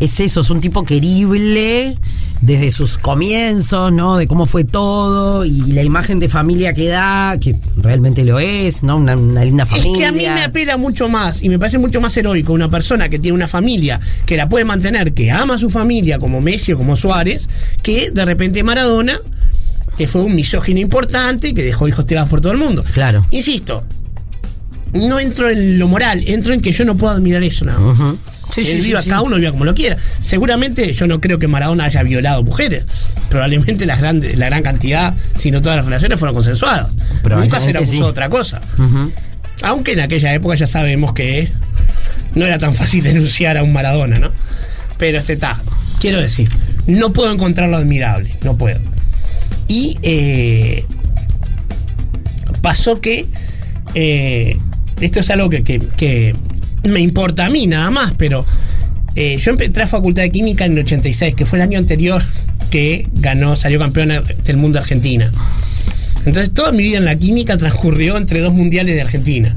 es 0.00 0.20
eso, 0.20 0.40
es 0.40 0.50
un 0.50 0.60
tipo 0.60 0.84
querible 0.84 1.98
desde 2.40 2.70
sus 2.70 2.98
comienzos, 2.98 3.92
¿no? 3.92 4.16
De 4.16 4.26
cómo 4.26 4.46
fue 4.46 4.64
todo 4.64 5.44
y 5.44 5.72
la 5.72 5.82
imagen 5.82 6.18
de 6.18 6.28
familia 6.28 6.74
que 6.74 6.88
da, 6.88 7.36
que 7.40 7.56
realmente 7.76 8.24
lo 8.24 8.38
es, 8.38 8.82
¿no? 8.82 8.96
Una, 8.96 9.16
una 9.16 9.44
linda 9.44 9.66
familia. 9.66 9.92
Es 9.92 9.98
que 9.98 10.06
a 10.06 10.12
mí 10.12 10.24
me 10.34 10.44
apela 10.44 10.76
mucho 10.76 11.08
más 11.08 11.42
y 11.42 11.48
me 11.48 11.58
parece 11.58 11.78
mucho 11.78 12.00
más 12.00 12.16
heroico 12.16 12.52
una 12.52 12.70
persona 12.70 13.08
que 13.08 13.18
tiene 13.18 13.34
una 13.34 13.48
familia 13.48 14.00
que 14.26 14.36
la 14.36 14.48
puede 14.48 14.64
mantener, 14.64 15.14
que 15.14 15.30
ama 15.30 15.54
a 15.54 15.58
su 15.58 15.70
familia 15.70 16.18
como 16.18 16.40
Messi 16.40 16.72
o 16.72 16.78
como 16.78 16.96
Suárez, 16.96 17.48
que 17.82 18.10
de 18.10 18.24
repente 18.24 18.62
Maradona, 18.62 19.18
que 19.96 20.06
fue 20.06 20.22
un 20.22 20.34
misógino 20.34 20.80
importante, 20.80 21.54
que 21.54 21.62
dejó 21.62 21.88
hijos 21.88 22.06
tirados 22.06 22.28
por 22.28 22.40
todo 22.40 22.52
el 22.52 22.58
mundo. 22.58 22.84
Claro. 22.92 23.26
Insisto, 23.30 23.84
no 24.92 25.18
entro 25.20 25.50
en 25.50 25.78
lo 25.78 25.88
moral, 25.88 26.22
entro 26.26 26.52
en 26.54 26.60
que 26.60 26.72
yo 26.72 26.84
no 26.84 26.96
puedo 26.96 27.14
admirar 27.14 27.42
eso 27.42 27.64
nada 27.64 27.78
más. 27.78 27.98
Ujú. 27.98 28.18
Sí, 28.64 28.70
Él 28.72 28.80
sí, 28.82 28.88
viva, 28.88 29.02
sí. 29.02 29.08
cada 29.10 29.22
uno 29.22 29.36
viva 29.36 29.50
como 29.52 29.64
lo 29.64 29.74
quiera. 29.74 29.96
Seguramente 30.18 30.92
yo 30.92 31.06
no 31.06 31.20
creo 31.20 31.38
que 31.38 31.46
Maradona 31.48 31.84
haya 31.84 32.02
violado 32.02 32.42
mujeres. 32.42 32.86
Probablemente 33.28 33.86
las 33.86 34.00
grandes, 34.00 34.38
la 34.38 34.46
gran 34.46 34.62
cantidad, 34.62 35.14
si 35.36 35.50
no 35.50 35.60
todas 35.62 35.76
las 35.76 35.84
relaciones, 35.86 36.18
fueron 36.18 36.34
consensuadas. 36.34 36.88
Nunca 37.44 37.60
se 37.60 37.72
le 37.72 37.78
acusó 37.78 38.04
de 38.04 38.10
otra 38.10 38.28
cosa. 38.28 38.60
Aunque 39.62 39.92
en 39.92 40.00
aquella 40.00 40.32
época 40.34 40.54
ya 40.54 40.66
sabemos 40.66 41.12
que 41.12 41.52
no 42.34 42.44
era 42.46 42.58
tan 42.58 42.74
fácil 42.74 43.02
denunciar 43.04 43.56
a 43.56 43.62
un 43.62 43.72
Maradona, 43.72 44.16
¿no? 44.18 44.30
Pero 44.98 45.18
este 45.18 45.32
está. 45.34 45.58
Quiero 46.00 46.20
decir, 46.20 46.48
no 46.86 47.12
puedo 47.12 47.32
encontrarlo 47.32 47.76
admirable, 47.76 48.36
no 48.42 48.56
puedo. 48.56 48.80
Y 49.68 49.98
eh, 50.02 50.84
pasó 52.62 53.00
que 53.00 53.26
eh, 53.94 54.56
esto 55.00 55.20
es 55.20 55.30
algo 55.30 55.48
que, 55.50 55.62
que- 55.64 55.80
que 55.96 56.34
me 56.88 57.00
importa 57.00 57.46
a 57.46 57.50
mí 57.50 57.66
nada 57.66 57.90
más, 57.90 58.14
pero 58.14 58.44
eh, 59.14 59.36
yo 59.38 59.52
entré 59.58 59.82
a 59.82 59.86
Facultad 59.86 60.22
de 60.22 60.30
Química 60.30 60.64
en 60.64 60.72
el 60.72 60.80
86, 60.80 61.34
que 61.34 61.44
fue 61.44 61.58
el 61.58 61.62
año 61.62 61.78
anterior 61.78 62.22
que 62.70 63.08
ganó, 63.14 63.56
salió 63.56 63.78
campeona 63.78 64.20
del 64.20 64.56
mundo 64.56 64.78
Argentina. 64.78 65.30
Entonces 66.26 66.52
toda 66.52 66.72
mi 66.72 66.82
vida 66.82 66.98
en 66.98 67.04
la 67.04 67.16
química 67.16 67.56
transcurrió 67.56 68.16
entre 68.16 68.40
dos 68.40 68.52
mundiales 68.52 68.94
de 68.94 69.00
Argentina. 69.00 69.56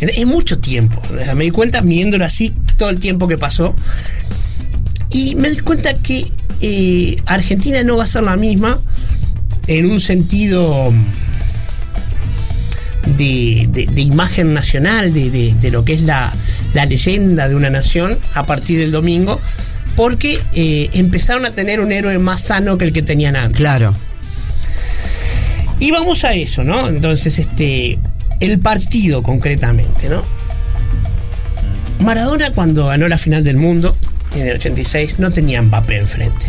Es 0.00 0.26
mucho 0.26 0.58
tiempo. 0.58 1.00
Me 1.34 1.44
di 1.44 1.50
cuenta 1.50 1.80
viéndolo 1.80 2.24
así 2.24 2.52
todo 2.76 2.90
el 2.90 3.00
tiempo 3.00 3.26
que 3.28 3.38
pasó. 3.38 3.74
Y 5.10 5.34
me 5.36 5.48
di 5.48 5.56
cuenta 5.60 5.94
que 5.94 6.26
eh, 6.60 7.16
Argentina 7.24 7.82
no 7.82 7.96
va 7.96 8.04
a 8.04 8.06
ser 8.06 8.24
la 8.24 8.36
misma 8.36 8.78
en 9.66 9.90
un 9.90 10.00
sentido 10.00 10.92
de, 13.06 13.66
de- 13.70 13.86
de 13.86 14.02
imagen 14.02 14.52
nacional, 14.54 15.12
de, 15.12 15.30
de- 15.30 15.54
de 15.54 15.70
lo 15.70 15.84
que 15.84 15.92
es 15.94 16.02
la, 16.02 16.32
la 16.74 16.86
leyenda 16.86 17.48
de 17.48 17.54
una 17.54 17.70
nación 17.70 18.18
a 18.34 18.42
partir 18.44 18.78
del 18.78 18.90
domingo, 18.90 19.40
porque 19.94 20.38
eh, 20.54 20.90
empezaron 20.92 21.46
a 21.46 21.52
tener 21.52 21.80
un 21.80 21.92
héroe 21.92 22.18
más 22.18 22.40
sano 22.42 22.76
que 22.78 22.84
el 22.84 22.92
que 22.92 23.02
tenían 23.02 23.36
antes. 23.36 23.56
Claro. 23.58 23.94
Y 25.78 25.90
vamos 25.90 26.24
a 26.24 26.32
eso, 26.34 26.64
¿no? 26.64 26.88
Entonces, 26.88 27.38
este. 27.38 27.98
El 28.40 28.58
partido 28.58 29.22
concretamente, 29.22 30.08
¿no? 30.10 30.22
Maradona 32.00 32.50
cuando 32.50 32.86
ganó 32.86 33.08
la 33.08 33.16
final 33.16 33.42
del 33.44 33.56
mundo 33.56 33.96
en 34.34 34.46
el 34.48 34.56
86 34.56 35.18
no 35.18 35.30
tenía 35.30 35.62
Mbappé 35.62 35.96
enfrente. 35.96 36.46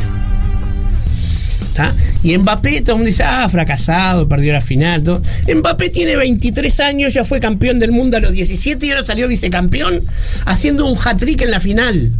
Y 2.23 2.37
Mbappé, 2.37 2.81
todo 2.81 2.93
el 2.93 2.97
mundo 2.99 3.07
dice, 3.07 3.23
ah, 3.23 3.47
fracasado, 3.49 4.27
perdió 4.27 4.53
la 4.53 4.61
final. 4.61 5.03
Todo. 5.03 5.21
Mbappé 5.53 5.89
tiene 5.89 6.15
23 6.15 6.79
años, 6.79 7.13
ya 7.13 7.23
fue 7.23 7.39
campeón 7.39 7.79
del 7.79 7.91
mundo 7.91 8.17
a 8.17 8.19
los 8.19 8.31
17 8.31 8.85
y 8.85 8.91
ahora 8.91 9.05
salió 9.05 9.27
vicecampeón 9.27 10.01
haciendo 10.45 10.85
un 10.85 10.97
hat-trick 10.97 11.41
en 11.41 11.51
la 11.51 11.59
final. 11.59 12.15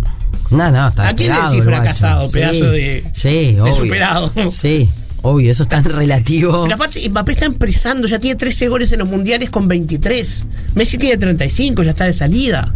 No, 0.50 0.72
no, 0.72 0.88
está 0.88 1.10
¿A 1.10 1.14
quién 1.16 1.34
le 1.34 1.42
decís 1.50 1.64
fracasado, 1.66 2.30
pedazo 2.32 2.72
de- 2.72 3.04
Sí, 3.12 3.54
de 3.54 3.62
obvio. 3.62 3.76
superado? 3.76 4.32
Sí, 4.50 4.90
obvio, 5.22 5.52
eso 5.52 5.64
es 5.64 5.70
tan 5.70 5.84
relativo. 5.84 6.64
Pero 6.64 6.76
aparte, 6.76 7.10
Mbappé 7.10 7.32
está 7.34 7.46
empezando, 7.46 8.08
ya 8.08 8.18
tiene 8.20 8.38
13 8.38 8.70
goles 8.70 8.92
en 8.94 9.00
los 9.00 9.10
mundiales 9.10 9.50
con 9.50 9.68
23. 9.68 10.44
Messi 10.76 10.98
tiene 10.98 11.18
35, 11.18 11.84
ya 11.84 11.90
está 11.90 12.06
de 12.06 12.14
salida. 12.14 12.74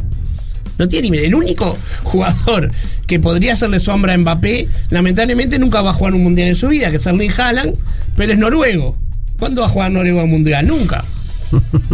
No 0.82 0.88
tiene 0.88 1.16
El 1.20 1.36
único 1.36 1.78
jugador 2.02 2.72
que 3.06 3.20
podría 3.20 3.54
hacerle 3.54 3.80
sombra 3.80 4.16
a 4.16 4.18
Mbappé, 4.18 4.68
lamentablemente 4.90 5.60
nunca 5.60 5.84
va 5.84 5.92
a 5.92 5.94
jugar 5.94 6.16
un 6.16 6.24
mundial 6.24 6.48
en 6.48 6.56
su 6.56 6.70
vida, 6.70 6.90
que 6.90 6.96
es 6.96 7.06
Erling 7.06 7.32
Haaland, 7.38 7.76
pero 8.16 8.34
es 8.34 8.40
noruego. 8.40 8.98
¿Cuándo 9.38 9.62
va 9.62 9.68
a 9.68 9.70
jugar 9.70 9.92
Noruego 9.92 10.24
un 10.24 10.32
mundial? 10.32 10.66
Nunca. 10.66 11.06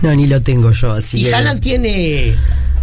No, 0.00 0.14
ni 0.14 0.26
lo 0.26 0.40
tengo 0.40 0.72
yo, 0.72 0.92
así 0.92 1.20
Y 1.20 1.24
que- 1.24 1.34
Haaland 1.34 1.60
tiene 1.60 2.32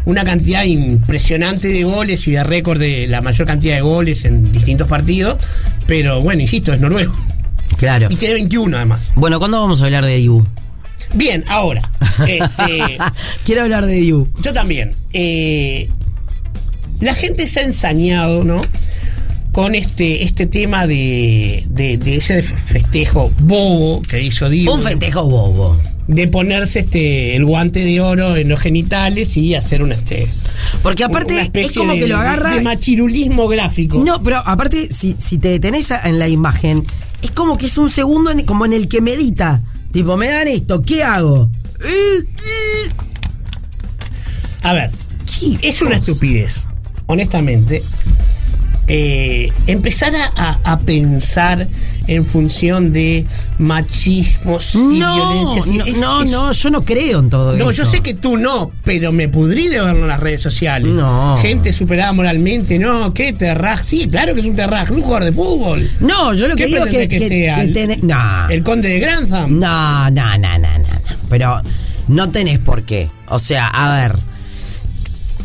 una 0.06 0.24
cantidad 0.24 0.64
impresionante 0.64 1.70
de 1.70 1.84
goles 1.84 2.28
y 2.28 2.32
de 2.34 2.44
récord 2.44 2.80
de 2.80 3.08
la 3.08 3.22
mayor 3.22 3.48
cantidad 3.48 3.76
de 3.76 3.82
goles 3.82 4.26
en 4.26 4.52
distintos 4.52 4.88
partidos, 4.88 5.38
pero 5.88 6.22
bueno, 6.22 6.42
insisto, 6.42 6.72
es 6.72 6.80
noruego. 6.80 7.14
Claro. 7.78 8.08
Y 8.12 8.16
tiene 8.16 8.36
21 8.36 8.78
además. 8.78 9.12
Bueno, 9.16 9.40
¿cuándo 9.40 9.60
vamos 9.60 9.82
a 9.82 9.86
hablar 9.86 10.06
de 10.06 10.18
Dibu? 10.18 10.46
Bien, 11.14 11.44
ahora. 11.48 11.82
Este, 12.28 12.98
Quiero 13.46 13.64
hablar 13.64 13.86
de 13.86 13.94
Dibu. 13.96 14.28
Yo 14.42 14.54
también. 14.54 14.94
Eh, 15.14 15.90
la 17.00 17.14
gente 17.14 17.48
se 17.48 17.62
ha 17.62 17.64
ensañado, 17.64 18.44
¿no? 18.44 18.62
Con 19.52 19.74
este, 19.74 20.24
este 20.24 20.46
tema 20.46 20.86
de, 20.86 21.66
de, 21.70 21.98
de 21.98 22.18
ese 22.18 22.42
festejo 22.42 23.32
bobo 23.40 24.02
que 24.04 24.22
hizo 24.22 24.50
Dibu. 24.50 24.72
Un 24.74 24.82
festejo 24.82 25.24
bobo. 25.26 25.78
De 26.08 26.28
ponerse 26.28 26.80
este 26.80 27.36
el 27.36 27.46
guante 27.46 27.84
de 27.84 28.02
oro 28.02 28.36
en 28.36 28.50
los 28.50 28.60
genitales 28.60 29.38
y 29.38 29.54
hacer 29.56 29.84
un 29.84 29.92
este. 29.92 30.28
Porque 30.82 31.04
aparte 31.04 31.50
es 31.54 31.72
como 31.72 31.94
de- 31.94 32.00
que 32.00 32.08
lo 32.08 32.18
agarra. 32.18 32.56
De 32.56 32.62
machirulismo 32.62 33.48
gráfico. 33.48 34.04
No, 34.04 34.22
pero 34.24 34.38
aparte, 34.46 34.90
si, 34.92 35.16
si 35.20 35.38
te 35.38 35.50
detenés 35.50 35.92
en 36.04 36.18
la 36.20 36.28
imagen, 36.28 36.84
es 37.22 37.30
como 37.32 37.58
que 37.58 37.68
es 37.68 37.78
un 37.78 37.90
segundo 37.92 38.32
en- 38.32 38.42
como 38.44 38.66
en 38.66 38.74
el 38.74 38.88
que 38.88 39.02
medita. 39.02 39.62
Tipo, 39.92 40.18
me 40.18 40.30
dan 40.30 40.48
esto, 40.48 40.82
¿qué 40.82 41.04
hago? 41.04 41.50
A 44.64 44.74
ver, 44.74 44.92
¿Qué 45.40 45.70
es 45.70 45.82
una 45.82 45.96
estupidez, 45.96 46.66
honestamente. 47.08 47.84
Eh, 48.92 49.52
empezar 49.68 50.14
a, 50.16 50.60
a- 50.64 50.80
pensar 50.80 51.68
en 52.08 52.26
función 52.26 52.92
de 52.92 53.26
machismos 53.60 54.74
y 54.74 55.00
No, 55.00 55.16
violencias. 55.16 55.68
no, 55.68 55.84
es- 55.86 55.98
no, 56.00 56.24
es- 56.24 56.30
no, 56.32 56.52
yo 56.52 56.70
no 56.72 56.84
creo 56.84 57.20
en 57.20 57.30
todo 57.30 57.56
No, 57.56 57.70
eso. 57.70 57.84
yo 57.84 57.90
sé 57.90 58.02
que 58.02 58.16
tú 58.16 58.38
no, 58.38 58.72
pero 58.84 59.12
me 59.12 59.30
pudrí 59.30 59.68
de 59.68 59.80
verlo 59.82 60.02
en 60.02 60.08
las 60.08 60.20
redes 60.20 60.42
sociales. 60.42 60.92
No. 60.92 61.38
Gente 61.42 61.72
superada 61.72 62.12
moralmente, 62.14 62.80
no, 62.80 63.14
¿qué 63.14 63.32
terraj? 63.34 63.84
Sí, 63.84 64.08
claro 64.10 64.34
que 64.34 64.40
es 64.40 64.46
un 64.48 64.56
terraj, 64.56 64.90
un 64.92 65.02
jugador 65.04 65.26
de 65.26 65.34
fútbol. 65.34 65.90
No, 66.00 66.34
yo 66.34 66.48
lo 66.48 66.56
que 66.56 66.64
¿Qué 66.64 66.70
digo 66.74 66.86
es 66.86 66.92
que, 66.92 67.08
que 67.08 67.20
que- 67.20 67.28
sea? 67.28 67.56
que 67.56 67.62
El- 67.62 67.74
tenés- 67.74 68.02
no. 68.02 68.50
El 68.50 68.64
conde 68.64 68.90
de 68.90 69.00
Grantham. 69.00 69.60
No, 69.60 70.10
no, 70.10 70.38
no, 70.38 70.58
no, 70.58 70.58
no, 70.58 70.78
no. 70.80 71.16
Pero 71.30 71.62
no 72.08 72.30
tenés 72.32 72.58
por 72.60 72.84
qué. 72.84 73.10
O 73.28 73.38
sea, 73.38 73.68
a 73.68 73.96
ver. 73.98 74.29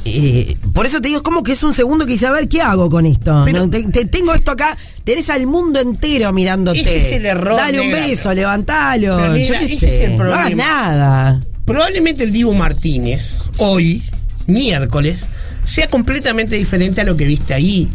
Eh, 0.05 0.57
por 0.73 0.87
eso 0.87 1.01
te 1.01 1.09
digo, 1.09 1.19
es 1.19 1.23
como 1.23 1.43
que 1.43 1.53
es 1.53 1.63
un 1.63 1.73
segundo 1.75 2.05
que 2.07 2.13
dice, 2.13 2.27
a 2.27 2.33
ver, 2.33 2.49
¿qué 2.49 2.61
hago 2.63 2.89
con 2.91 3.07
esto? 3.07 3.43
Pero- 3.45 3.61
No, 3.61 3.71
te, 3.71 3.83
te 3.89 4.05
tengo 4.05 4.35
esto 4.35 4.51
acá, 4.53 4.77
tenés 5.05 5.31
al 5.31 5.47
mundo 5.47 5.81
entero 5.81 6.33
mirándote. 6.33 6.81
Ese 6.81 6.99
es 6.99 7.13
el 7.13 7.27
error, 7.27 7.57
Dale 7.57 7.81
un 7.81 7.91
beso, 7.91 8.33
levantalo. 8.35 9.17
Pero, 9.17 9.33
negra, 9.33 9.45
yo 9.45 9.59
qué 9.59 9.65
ese 9.73 9.77
sé. 9.77 9.95
es 9.97 10.01
el 10.11 10.17
no 10.17 10.25
hagas 10.25 10.39
problema. 10.41 10.65
nada. 10.65 11.43
Probablemente 11.65 12.25
el 12.25 12.33
Dibu 12.33 12.53
Martínez, 12.53 13.39
hoy, 13.59 14.03
miércoles, 14.47 15.27
sea 15.65 15.89
completamente 15.89 16.57
diferente 16.57 17.01
a 17.01 17.05
lo 17.05 17.17
que 17.17 17.25
viste 17.25 17.55
ahí. 17.55 17.89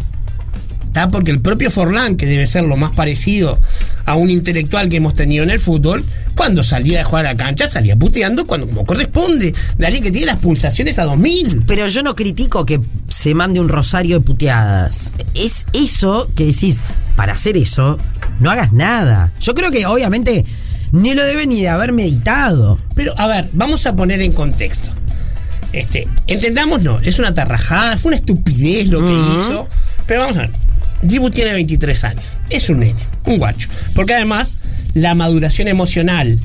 ¿Tá? 0.93 1.10
Porque 1.10 1.32
el 1.32 1.39
propio 1.39 1.69
Forlán, 1.69 2.17
que 2.17 2.25
debe 2.25 2.47
ser 2.47 2.63
lo 2.63 2.75
más 2.75 2.91
parecido 2.91 3.60
a 4.06 4.15
un 4.15 4.30
intelectual 4.30 4.89
que 4.89 4.97
hemos 4.97 5.13
tenido 5.13 5.43
en 5.43 5.52
el 5.52 5.60
fútbol, 5.60 6.04
cuando 6.36 6.63
salía 6.63 6.99
de 6.99 7.04
jugar 7.04 7.28
a 7.28 7.34
la 7.34 7.38
cancha, 7.38 7.67
salía 7.67 7.95
puteando 7.95 8.47
cuando 8.47 8.67
como 8.67 8.86
corresponde. 8.86 9.54
De 9.78 9.86
alguien 9.86 10.04
que 10.04 10.12
tiene 10.12 10.28
las 10.28 10.39
pulsaciones 10.39 10.97
a 10.97 11.04
2000. 11.04 11.63
Pero 11.67 11.88
yo 11.88 12.02
no 12.02 12.15
critico 12.15 12.65
que 12.65 12.80
se 13.08 13.36
mande 13.36 13.60
un 13.60 13.69
rosario 13.69 14.19
de 14.19 14.25
puteadas. 14.25 15.13
Es 15.36 15.65
eso 15.73 16.30
que 16.36 16.45
decís, 16.45 16.80
para 17.15 17.34
hacer 17.34 17.56
eso, 17.56 17.99
no 18.39 18.49
hagas 18.49 18.73
nada. 18.73 19.32
Yo 19.39 19.54
creo 19.54 19.69
que 19.69 19.86
obviamente 19.86 20.45
ni 20.91 21.13
lo 21.13 21.23
debe 21.23 21.45
ni 21.45 21.62
de 21.62 21.69
haber 21.69 21.91
meditado. 21.91 22.80
Pero, 22.95 23.13
a 23.19 23.28
ver, 23.28 23.49
vamos 23.54 23.86
a 23.86 23.95
poner 23.95 24.21
en 24.21 24.32
contexto. 24.32 24.91
Este, 25.71 26.08
entendamos, 26.25 26.82
no, 26.82 26.99
es 26.99 27.19
una 27.19 27.34
tarrajada, 27.34 27.97
fue 27.97 28.10
una 28.10 28.17
estupidez 28.17 28.89
lo 28.89 29.06
que 29.06 29.13
hizo. 29.13 29.67
Pero 30.08 30.21
vamos 30.21 30.38
a 30.38 30.41
ver. 30.41 30.52
Dibu 31.02 31.30
tiene 31.30 31.54
23 31.54 32.04
años. 32.04 32.26
Es 32.50 32.70
un 32.70 32.80
nene, 32.80 33.00
un 33.26 33.38
guacho. 33.38 33.70
Porque 33.96 34.14
además, 34.14 34.60
la 34.94 35.16
maduración 35.16 35.68
emocional 35.68 36.40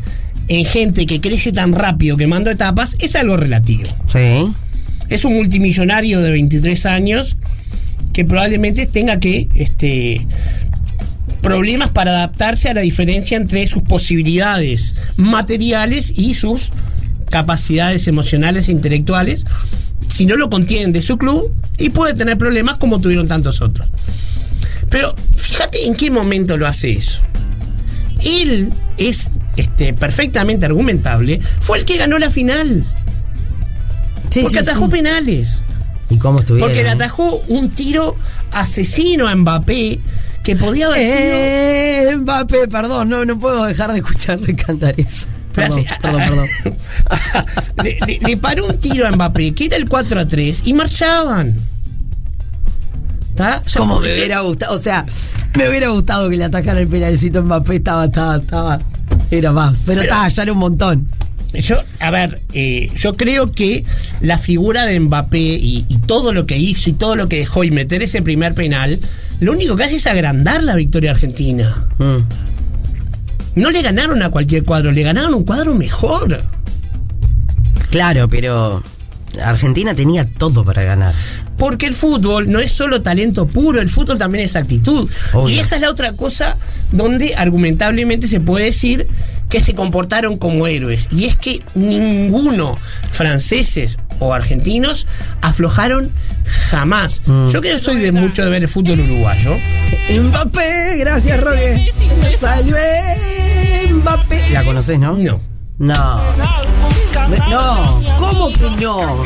en 0.49 0.65
gente 0.65 1.07
que 1.07 1.21
crece 1.21 1.53
tan 1.53 1.73
rápido 1.73 2.17
quemando 2.17 2.51
etapas 2.51 2.97
es 3.01 3.17
algo 3.17 3.37
relativo. 3.37 3.89
Sí. 4.07 4.53
Es 5.09 5.25
un 5.25 5.35
multimillonario 5.35 6.21
de 6.21 6.31
23 6.31 6.87
años 6.87 7.37
que 8.13 8.25
probablemente 8.25 8.87
tenga 8.87 9.19
que 9.19 9.49
este, 9.55 10.27
problemas 11.43 11.91
para 11.91 12.13
adaptarse 12.13 12.69
a 12.69 12.75
la 12.75 12.81
diferencia 12.81 13.37
entre 13.37 13.67
sus 13.67 13.83
posibilidades 13.83 14.95
materiales 15.17 16.13
y 16.17 16.35
sus 16.35 16.71
capacidades 17.29 18.07
emocionales 18.07 18.69
e 18.69 18.73
intelectuales 18.73 19.45
si 20.09 20.27
no 20.27 20.37
lo 20.37 20.49
contienen 20.51 20.93
de 20.93 21.03
su 21.03 21.19
club 21.19 21.53
y 21.79 21.91
puede 21.91 22.15
tener 22.15 22.39
problemas 22.39 22.79
como 22.79 23.01
tuvieron 23.01 23.27
tantos 23.27 23.61
otros. 23.61 23.89
Pero 24.95 25.13
fíjate 25.37 25.87
en 25.87 25.97
qué 25.97 26.09
momento 26.09 26.57
lo 26.57 26.69
hace 26.69 26.93
eso. 26.93 27.19
Él 28.25 28.73
es 28.97 29.29
este, 29.57 29.93
perfectamente 29.93 30.67
argumentable, 30.67 31.41
fue 31.59 31.79
el 31.79 31.85
que 31.85 31.97
ganó 31.97 32.17
la 32.21 32.31
final. 32.31 32.85
Sí, 34.31 34.43
porque 34.43 34.59
sí, 34.63 34.71
atajó 34.71 34.85
sí. 34.85 34.91
penales. 34.93 35.59
¿Y 36.11 36.17
cómo 36.19 36.39
estuvieron? 36.39 36.69
Porque 36.69 36.85
le 36.85 36.91
atajó 36.91 37.39
un 37.49 37.71
tiro 37.71 38.17
asesino 38.53 39.27
a 39.27 39.35
Mbappé 39.35 39.99
que 40.45 40.55
podía 40.55 40.87
haber 40.87 40.99
sido. 40.99 41.17
Eh, 41.19 42.17
Mbappé, 42.17 42.69
perdón, 42.69 43.09
no, 43.09 43.25
no 43.25 43.37
puedo 43.37 43.65
dejar 43.65 43.91
de 43.91 43.97
escucharle 43.99 44.55
cantar 44.55 44.95
eso. 44.97 45.27
Pero 45.53 45.75
Perdón, 45.75 45.87
así- 45.89 45.99
perdón, 46.03 46.23
perdón. 46.29 46.77
le, 47.83 47.99
le- 48.07 48.19
le 48.29 48.37
paró 48.37 48.67
un 48.67 48.79
tiro 48.79 49.09
a 49.09 49.11
Mbappé, 49.11 49.55
que 49.57 49.67
era 49.67 49.77
el 49.77 49.89
4 49.89 50.21
a 50.21 50.29
3, 50.29 50.63
y 50.67 50.73
marchaban. 50.73 51.74
¿Está? 53.35 53.65
Como 53.77 53.99
me 53.99 54.13
hubiera 54.13 54.43
gustado, 54.43 54.77
o 54.77 54.81
sea, 54.81 55.05
me 55.59 55.69
hubiera 55.69 55.89
gustado 55.89 56.31
que 56.31 56.37
le 56.37 56.45
atacara 56.45 56.79
el 56.79 56.87
penalcito 56.87 57.41
a 57.41 57.43
Mbappé, 57.43 57.77
estaba, 57.77 58.05
estaba, 58.05 58.37
estaba, 58.37 58.79
era 59.33 59.53
más, 59.53 59.83
pero 59.85 60.03
Pero- 60.03 60.03
estaba, 60.03 60.29
ya 60.29 60.43
era 60.45 60.53
un 60.53 60.59
montón. 60.59 61.09
Yo, 61.53 61.77
a 62.01 62.11
ver, 62.11 62.43
eh, 62.53 62.91
yo 62.97 63.15
creo 63.17 63.51
que 63.51 63.85
la 64.21 64.39
figura 64.39 64.87
de 64.87 64.99
Mbappé 65.01 65.39
y, 65.39 65.85
y 65.89 65.99
todo 65.99 66.33
lo 66.33 66.47
que 66.47 66.59
hizo 66.59 66.91
y 66.91 66.93
todo 66.93 67.17
lo 67.17 67.29
que 67.29 67.39
dejó 67.39 67.65
y 67.65 67.73
meter 67.73 68.03
ese 68.05 68.23
primer 68.23 68.55
penal, 68.55 69.01
lo 69.41 69.51
único 69.53 69.75
que 69.75 69.83
hace 69.85 69.97
es 69.97 70.07
agrandar 70.07 70.63
la 70.63 70.77
victoria 70.77 71.11
argentina. 71.11 71.87
Mm. 71.99 73.61
No 73.61 73.71
le 73.71 73.83
ganaron 73.83 74.23
a 74.23 74.31
cualquier 74.31 74.65
cuadro, 74.65 74.93
le 74.93 75.03
ganaron 75.03 75.35
un 75.35 75.45
cuadro 75.45 75.75
mejor. 75.75 76.43
Claro, 77.91 78.29
pero 78.29 78.83
Argentina 79.45 79.95
tenía 79.95 80.25
todo 80.29 80.65
para 80.65 80.83
ganar. 80.83 81.15
Porque 81.65 81.87
el 81.87 81.95
fútbol 81.95 82.53
no 82.53 82.61
es 82.61 82.73
solo 82.73 83.01
talento 83.01 83.49
puro, 83.49 83.81
el 83.81 83.89
fútbol 83.89 84.19
también 84.19 84.45
es 84.45 84.55
actitud. 84.55 85.09
Obvio. 85.33 85.49
Y 85.49 85.61
esa 85.61 85.77
es 85.77 85.81
la 85.81 85.89
otra 85.89 86.13
cosa 86.13 86.59
donde 86.93 87.37
argumentablemente 87.37 88.29
se 88.29 88.39
puede 88.39 88.67
decir 88.67 89.09
que 89.49 89.61
se 89.61 89.73
comportaron 89.73 90.37
como 90.37 90.67
héroes. 90.67 91.09
Y 91.11 91.25
es 91.25 91.37
que 91.37 91.63
ninguno, 91.75 92.77
franceses 93.11 93.97
o 94.19 94.35
argentinos, 94.35 95.07
aflojaron 95.41 96.13
jamás. 96.69 97.23
Mm. 97.25 97.49
Yo 97.49 97.63
que 97.63 97.79
soy 97.79 97.97
de 97.97 98.13
mucho 98.13 98.45
de 98.45 98.51
ver 98.51 98.61
el 98.61 98.69
fútbol 98.69 99.01
uruguayo. 99.01 99.57
Mbappé, 100.21 100.99
gracias 100.99 101.41
Roque. 101.41 101.91
Salió 102.39 102.77
Mbappé. 103.91 104.51
¿La 104.51 104.65
conoces, 104.65 104.99
no? 104.99 105.17
No. 105.17 105.41
No. 105.79 106.21
No, 107.51 108.01
¿cómo 108.19 108.49
que 108.49 108.71
no? 108.83 109.23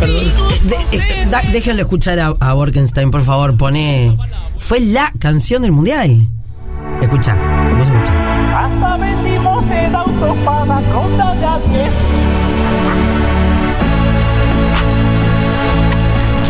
Perdón. 0.00 0.24
De- 0.64 0.98
eh, 0.98 1.28
déjenlo 1.52 1.82
escuchar 1.82 2.18
a, 2.20 2.34
a 2.40 2.52
Borkenstein, 2.54 3.10
por 3.10 3.24
favor. 3.24 3.56
Pone. 3.56 4.16
Fue 4.58 4.80
la 4.80 5.12
canción 5.18 5.62
del 5.62 5.72
mundial. 5.72 6.28
Escucha, 7.00 7.34
vamos 7.36 7.88
a 7.88 7.92
escuchar. 7.92 8.16
Hasta 8.54 8.96
vendimos 8.96 9.64
el 9.70 9.94
auto 9.94 10.34
para 10.44 10.80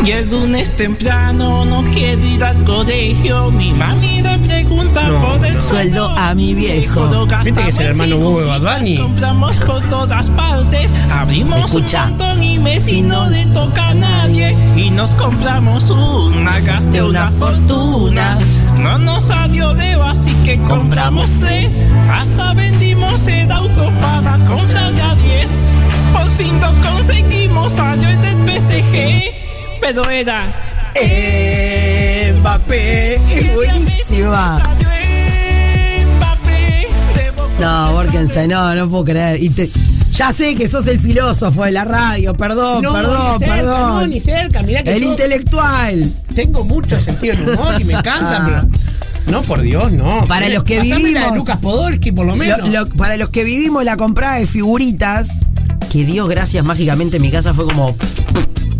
Y 0.09 0.11
el 0.11 0.31
lunes 0.31 0.75
temprano 0.75 1.67
no 1.67 1.85
quiero 1.93 2.25
ir 2.25 2.43
al 2.43 2.65
colegio. 2.65 3.51
Mi 3.51 3.75
mami 3.75 4.23
le 4.23 4.39
pregunta 4.39 5.07
No, 5.07 5.21
por 5.21 5.45
el 5.45 5.53
no. 5.53 5.61
Sueldo 5.61 6.09
a 6.17 6.35
mi 6.35 6.55
viejo. 6.55 7.05
Lo 7.09 7.27
¿Viste 7.27 7.53
que 7.53 7.69
es 7.69 7.79
el 7.79 7.89
hermano 7.89 8.17
bobo 8.17 8.41
de 8.41 8.47
Bad 8.47 8.55
figuritas, 8.57 8.79
Bunny? 8.81 8.97
Compramos 8.97 9.57
por 9.57 9.83
todas 9.91 10.31
partes. 10.31 10.95
Abrimos 11.13 11.63
Escucha. 11.63 12.05
un 12.05 12.09
montón 12.13 12.43
y 12.43 12.59
Messi 12.59 13.03
no 13.03 13.29
le 13.29 13.45
toca 13.49 13.89
a 13.89 13.95
nadie. 13.95 14.57
Y 14.77 14.89
nos 14.93 15.11
compramos 15.11 15.91
una, 15.91 16.59
gasté 16.61 17.03
una 17.03 17.31
fortuna. 17.31 18.39
No 18.79 18.97
nos 18.97 19.25
salió 19.25 19.75
Leo, 19.75 20.03
así 20.05 20.33
que 20.43 20.59
compramos 20.61 21.29
tres. 21.39 21.83
Hasta 22.11 22.55
vendimos 22.55 23.27
el 23.27 23.53
auto 23.53 23.93
para 24.01 24.39
comprarle 24.47 25.03
a 25.03 25.15
10. 25.17 25.51
Por 26.15 26.31
fin 26.31 26.59
lo 26.63 26.73
conseguimos, 26.81 27.73
salió 27.73 28.09
el 28.09 28.21
del 28.23 28.37
PSG. 28.59 29.48
Pero 29.81 30.09
era 30.11 30.55
Mbappé, 32.41 33.15
es 33.15 33.55
buenísima. 33.55 34.63
De. 34.79 36.07
No, 37.61 37.93
Borkenstein, 37.93 38.51
no, 38.51 38.75
no 38.75 38.89
puedo 38.89 39.05
creer. 39.05 39.43
Y 39.43 39.51
te- 39.51 39.71
ya 40.13 40.33
sé 40.33 40.55
que 40.55 40.69
sos 40.69 40.87
el 40.87 40.99
filósofo 41.01 41.65
de 41.65 41.73
la 41.73 41.85
radio, 41.85 42.35
perdón, 42.35 42.83
No, 42.83 42.93
perdón, 42.93 43.39
ni 43.41 43.47
cerca, 43.47 43.55
perdón. 43.57 43.89
no, 43.89 44.07
ni 44.07 44.21
cerca. 44.21 44.63
Mirá 44.63 44.83
que 44.83 44.93
el 44.95 45.03
yo 45.03 45.11
intelectual. 45.11 46.13
tengo 46.35 46.65
mucho 46.65 47.01
sentido 47.01 47.37
del 47.37 47.51
humor 47.51 47.81
y 47.81 47.85
me 47.85 47.93
encanta, 47.95 48.39
Ah. 48.41 48.45
pero. 48.47 48.69
No, 49.27 49.43
por 49.43 49.61
Dios, 49.61 49.93
no. 49.93 50.25
Para 50.27 50.49
los 50.49 50.65
que 50.65 50.79
Pasame 50.79 50.91
la 50.91 50.99
de 50.99 51.05
vivimos- 51.27 51.37
Lucas 51.37 51.57
Podolski, 51.59 52.13
por 52.13 52.27
lo 52.27 52.37
menos. 52.37 52.59
Lo- 52.71 52.85
lo- 52.85 52.89
para 52.91 53.17
los 53.17 53.29
que 53.31 53.45
vivimos 53.45 53.85
la 53.85 53.97
comprada 53.97 54.37
de 54.37 54.47
figuritas, 54.47 55.43
que 55.91 56.05
Dios 56.05 56.29
gracias 56.29 56.65
mágicamente 56.65 57.17
en 57.17 57.23
mi 57.23 57.31
casa 57.31 57.53
fue 57.55 57.65
como. 57.67 57.97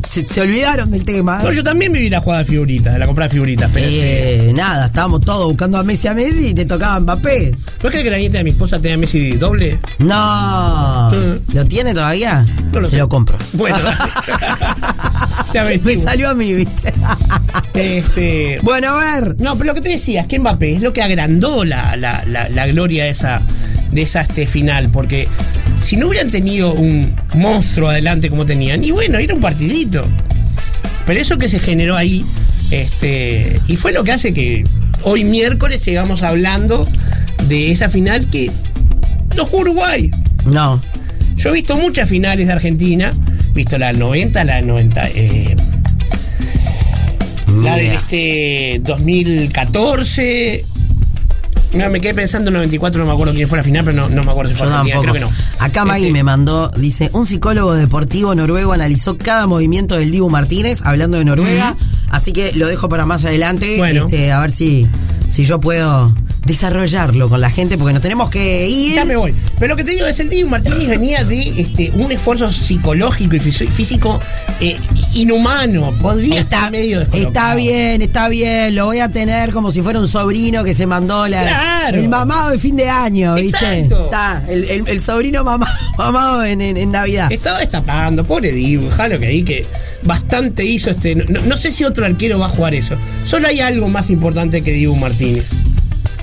Se, 0.09 0.27
se 0.27 0.41
olvidaron 0.41 0.91
del 0.91 1.05
tema. 1.05 1.41
No, 1.43 1.53
yo 1.53 1.63
también 1.63 1.93
viví 1.93 2.09
la 2.09 2.21
jugada 2.21 2.43
de 2.43 2.49
figuritas, 2.49 2.95
de 2.95 2.99
la 2.99 3.07
compra 3.07 3.25
de 3.25 3.31
figuritas, 3.31 3.71
pero 3.73 3.87
este, 3.87 4.49
Eh, 4.49 4.53
nada, 4.55 4.87
estábamos 4.87 5.21
todos 5.21 5.47
buscando 5.49 5.77
a 5.77 5.83
Messi 5.83 6.09
a 6.09 6.15
Messi 6.15 6.47
y 6.49 6.55
te 6.55 6.65
tocaba 6.65 6.99
Mbappé. 7.01 7.55
¿No 7.83 7.91
crees 7.91 8.05
que 8.05 8.11
la 8.11 8.17
nieta 8.17 8.39
de 8.39 8.45
mi 8.45 8.51
esposa 8.51 8.79
tenía 8.81 8.97
Messi 8.97 9.33
doble? 9.33 9.79
No. 9.99 11.11
Mm. 11.13 11.55
¿Lo 11.55 11.65
tiene 11.67 11.93
todavía? 11.93 12.47
No 12.73 12.81
lo 12.81 12.87
Se 12.87 12.93
sé. 12.93 12.99
lo 12.99 13.09
compro. 13.09 13.37
Bueno, 13.53 13.77
Me 15.85 15.95
salió 15.97 16.29
a 16.31 16.35
mí, 16.35 16.53
¿viste? 16.55 16.93
Este. 17.75 18.61
bueno, 18.63 18.89
a 18.95 18.99
ver. 19.21 19.37
No, 19.39 19.55
pero 19.57 19.67
lo 19.69 19.75
que 19.75 19.81
te 19.81 19.91
decía 19.91 20.23
es 20.23 20.27
que 20.27 20.39
Mbappé 20.39 20.75
es 20.75 20.83
lo 20.83 20.93
que 20.93 21.03
agrandó 21.03 21.65
la, 21.65 21.97
la- 21.97 22.25
la- 22.27 22.49
la 22.49 22.67
gloria 22.67 23.05
de 23.05 23.11
esa, 23.11 23.43
de 23.93 24.03
esa 24.03 24.21
este, 24.23 24.47
final, 24.47 24.91
porque 24.91 25.29
si 25.83 25.97
no 25.97 26.09
hubieran 26.09 26.31
tenido 26.31 26.73
un 26.75 27.15
monstruo 27.35 27.89
adelante 27.89 28.31
como 28.31 28.47
tenían, 28.47 28.85
y 28.85 28.91
bueno, 28.91 29.19
era 29.19 29.35
un 29.35 29.41
partidito. 29.41 30.05
Pero 31.07 31.21
eso 31.21 31.39
que 31.39 31.49
se 31.49 31.59
generó 31.59 31.97
ahí, 31.97 32.25
este, 32.71 33.61
y 33.67 33.77
fue 33.77 33.93
lo 33.93 34.05
que 34.05 34.13
hace 34.13 34.33
que 34.33 34.65
hoy 35.03 35.25
miércoles 35.25 35.81
sigamos 35.81 36.23
hablando 36.23 36.87
de 37.49 37.71
esa 37.71 37.89
final 37.89 38.29
que 38.31 38.51
no 39.37 39.47
jugó 39.47 39.63
Uruguay. 39.63 40.11
No. 40.45 40.83
Yo 41.37 41.51
he 41.51 41.53
visto 41.55 41.77
muchas 41.77 42.09
finales 42.09 42.47
de 42.47 42.53
Argentina, 42.53 43.13
he 43.51 43.55
visto 43.55 43.79
la 43.79 43.87
del 43.89 43.99
90, 43.99 44.45
la 44.45 44.57
del 44.57 44.67
90. 44.67 45.09
eh, 45.15 45.57
la 47.63 47.77
del 47.77 47.87
idea. 47.87 47.95
este 47.95 48.81
2014. 48.83 50.65
Mira, 51.73 51.89
me 51.91 52.01
quedé 52.01 52.15
pensando 52.15 52.49
en 52.49 52.55
94, 52.55 52.99
no 53.01 53.07
me 53.07 53.13
acuerdo 53.13 53.35
quién 53.35 53.47
fue 53.49 53.59
la 53.59 53.65
final, 53.65 53.85
pero 53.85 53.97
no, 53.97 54.09
no 54.09 54.23
me 54.23 54.31
acuerdo 54.31 54.53
si 54.53 54.59
fue 54.59 54.67
Yo 54.67 54.73
Argentina, 54.75 54.97
tampoco. 55.03 55.19
creo 55.19 55.29
que 55.31 55.33
no. 55.59 55.65
Acá 55.65 55.85
Maggie 55.85 56.07
Este, 56.07 56.13
me 56.15 56.23
mandó, 56.23 56.69
dice, 56.71 57.11
un 57.13 57.27
psicólogo 57.27 57.75
deportivo 57.75 58.35
noruego 58.35 58.73
analizó 58.73 59.19
cada 59.19 59.47
movimiento 59.47 59.97
del 59.97 60.11
Dibu 60.11 60.31
Martínez, 60.31 60.81
hablando 60.85 61.19
de 61.19 61.25
Noruega, 61.27 61.77
así 62.11 62.33
que 62.33 62.53
lo 62.55 62.67
dejo 62.69 62.89
para 62.89 63.05
más 63.05 63.25
adelante, 63.27 63.77
Bueno. 63.77 64.03
este, 64.07 64.33
a 64.33 64.41
ver 64.41 64.51
si, 64.51 64.87
si 65.29 65.45
yo 65.45 65.61
puedo 65.61 66.15
desarrollarlo 66.47 67.29
con 67.29 67.43
la 67.43 67.51
gente, 67.51 67.77
porque 67.77 67.93
nos 67.93 68.01
tenemos 68.01 68.31
que 68.31 68.67
ir. 68.67 68.95
Ya 68.95 69.05
me 69.05 69.17
voy. 69.17 69.35
Pero 69.59 69.69
lo 69.75 69.77
que 69.77 69.85
te 69.85 69.91
digo 69.93 70.07
es 70.07 70.19
el 70.21 70.31
Dibu 70.31 70.49
Martínez 70.49 70.89
venía 70.89 71.23
de 71.23 71.61
este, 71.61 71.91
un 71.95 72.11
esfuerzo 72.11 72.51
psicológico 72.51 73.37
y 73.37 73.41
físico 73.41 74.19
eh, 74.61 74.79
inhumano. 75.15 75.93
Podría 76.01 76.41
Está, 76.41 76.57
estar 76.57 76.71
medio 76.73 77.01
está 77.13 77.55
bien, 77.55 78.03
está 78.03 78.29
bien, 78.29 78.75
lo 78.75 78.87
voy 78.87 78.99
a 79.01 79.09
tener 79.11 79.53
como 79.53 79.71
si 79.71 79.83
fuera 79.83 79.99
un 79.99 80.09
sobrino 80.09 80.65
que 80.65 80.75
se 80.75 80.87
mandó 80.87 81.27
la, 81.29 81.43
Claro. 81.43 81.99
el 81.99 82.09
mamado 82.09 82.51
de 82.51 82.59
fin 82.59 82.77
de 82.77 82.89
año, 82.89 83.35
¿viste? 83.35 83.57
Exacto. 83.81 84.05
Está, 84.05 84.45
el, 84.49 84.65
el- 84.65 84.89
el 84.89 85.01
sobrino 85.01 85.43
mamado 85.99 86.45
en, 86.45 86.61
en- 86.61 86.77
en 86.77 86.91
Navidad. 86.93 87.31
Estaba 87.33 87.59
destapando, 87.61 88.25
pobre 88.27 88.53
Dibu, 88.53 88.85
déjalo 88.87 89.19
que 89.19 89.27
ahí 89.27 89.43
que 89.43 89.67
bastante 90.03 90.65
hizo 90.65 90.91
este. 90.91 91.15
No, 91.15 91.41
no 91.41 91.57
sé 91.57 91.73
si 91.73 91.85
otro 91.85 92.05
arquero 92.07 92.39
va 92.39 92.47
a 92.47 92.51
jugar 92.51 92.75
eso. 92.75 92.97
Solo 93.25 93.49
hay 93.49 93.61
algo 93.61 93.89
más 93.89 94.11
importante 94.11 94.63
que 94.63 94.73
Dibu 94.73 94.95
Martínez. 94.97 95.51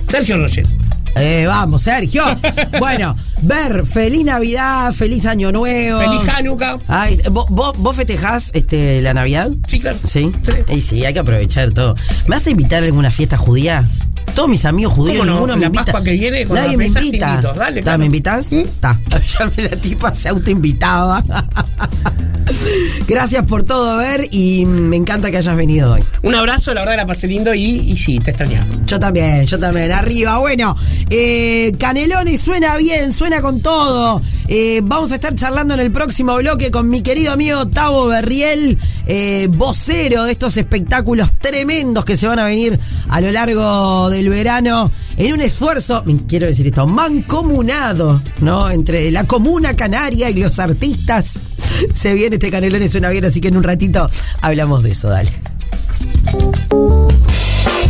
Sergio 0.07 0.37
Roget. 0.37 0.67
Eh, 1.15 1.45
vamos, 1.47 1.81
Sergio. 1.83 2.23
bueno, 2.79 3.15
ver, 3.41 3.85
feliz 3.85 4.25
Navidad, 4.25 4.91
feliz 4.93 5.25
Año 5.25 5.51
Nuevo. 5.51 5.99
Feliz 5.99 6.21
Hanukkah. 6.35 6.77
Ay, 6.87 7.19
¿vos, 7.31 7.45
vos, 7.49 7.77
vos 7.77 7.95
festejás 7.95 8.49
este, 8.53 9.01
la 9.01 9.13
Navidad? 9.13 9.49
Sí, 9.67 9.79
claro. 9.79 9.97
¿Sí? 10.03 10.31
Sí. 10.43 10.73
Y 10.73 10.81
sí, 10.81 11.05
hay 11.05 11.13
que 11.13 11.19
aprovechar 11.19 11.71
todo. 11.71 11.95
¿Me 12.27 12.35
vas 12.35 12.45
a 12.45 12.49
invitar 12.49 12.83
a 12.83 12.85
alguna 12.85 13.11
fiesta 13.11 13.37
judía? 13.37 13.87
Todos 14.33 14.49
mis 14.49 14.65
amigos 14.65 14.93
judíos, 14.93 15.19
¿Cómo 15.19 15.25
no? 15.25 15.33
ninguno 15.33 15.57
me 15.57 15.65
invita. 15.67 15.85
Pascua 15.85 16.03
que 16.03 16.11
viene, 16.11 16.45
con 16.45 16.55
Nadie 16.55 16.71
la 16.71 16.77
me 16.77 16.85
invita. 16.87 17.29
invito. 17.29 17.53
Dale, 17.53 17.77
¿Ta, 17.81 17.83
claro. 17.83 17.99
¿Me 17.99 18.05
invitas? 18.07 18.51
¿Mm? 18.51 18.59
Está. 18.59 18.99
Ya 19.39 19.51
me- 19.55 19.63
la 19.63 19.69
tipa 19.77 20.13
se 20.15 20.29
autoinvitaba. 20.29 21.23
Gracias 23.07 23.45
por 23.45 23.63
todo, 23.63 23.97
ver, 23.97 24.27
y 24.31 24.65
me 24.65 24.95
encanta 24.95 25.31
que 25.31 25.37
hayas 25.37 25.55
venido 25.55 25.93
hoy. 25.93 26.03
Un 26.23 26.35
abrazo, 26.35 26.73
la 26.73 26.81
verdad 26.81 26.97
la 26.97 27.05
pasé 27.05 27.27
lindo 27.27 27.53
y, 27.53 27.61
y 27.61 27.95
sí, 27.95 28.19
te 28.19 28.31
extrañaba. 28.31 28.67
Yo 28.85 28.99
también, 28.99 29.45
yo 29.45 29.59
también. 29.59 29.91
Arriba, 29.91 30.37
bueno. 30.37 30.75
Eh, 31.09 31.73
Canelones 31.79 32.41
suena 32.41 32.77
bien, 32.77 33.11
suena 33.11 33.41
con 33.41 33.61
todo. 33.61 34.21
Eh, 34.47 34.81
vamos 34.83 35.11
a 35.11 35.15
estar 35.15 35.33
charlando 35.33 35.73
en 35.73 35.79
el 35.79 35.91
próximo 35.91 36.35
bloque 36.35 36.69
con 36.69 36.87
mi 36.87 37.01
querido 37.01 37.31
amigo 37.31 37.67
Tavo 37.67 38.07
Berriel, 38.07 38.77
eh, 39.07 39.47
vocero 39.49 40.25
de 40.25 40.33
estos 40.33 40.57
espectáculos 40.57 41.31
tremendos 41.39 42.05
que 42.05 42.15
se 42.15 42.27
van 42.27 42.37
a 42.37 42.45
venir 42.45 42.79
a 43.09 43.21
lo 43.21 43.31
largo 43.31 44.09
del 44.09 44.29
verano. 44.29 44.91
En 45.17 45.33
un 45.33 45.41
esfuerzo, 45.41 46.03
quiero 46.27 46.45
decir 46.45 46.67
esto, 46.67 46.85
mancomunado, 46.85 48.21
¿no? 48.41 48.69
Entre 48.69 49.09
la 49.11 49.23
comuna 49.23 49.75
canaria 49.75 50.29
y 50.29 50.35
los 50.35 50.59
artistas. 50.59 51.41
Se 51.93 52.13
viene 52.13 52.35
este 52.35 52.51
Canelones 52.51 52.91
suena 52.91 53.09
bien, 53.09 53.25
así 53.25 53.41
que 53.41 53.47
en 53.47 53.57
un 53.57 53.63
ratito 53.63 54.09
hablamos 54.41 54.83
de 54.83 54.91
eso, 54.91 55.09
dale. 55.09 55.31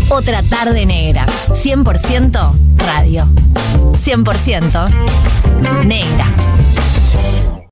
Otra 0.09 0.43
tarde 0.43 0.85
negra. 0.85 1.25
100% 1.49 2.51
radio. 2.77 3.25
100% 3.93 4.89
negra. 5.83 6.25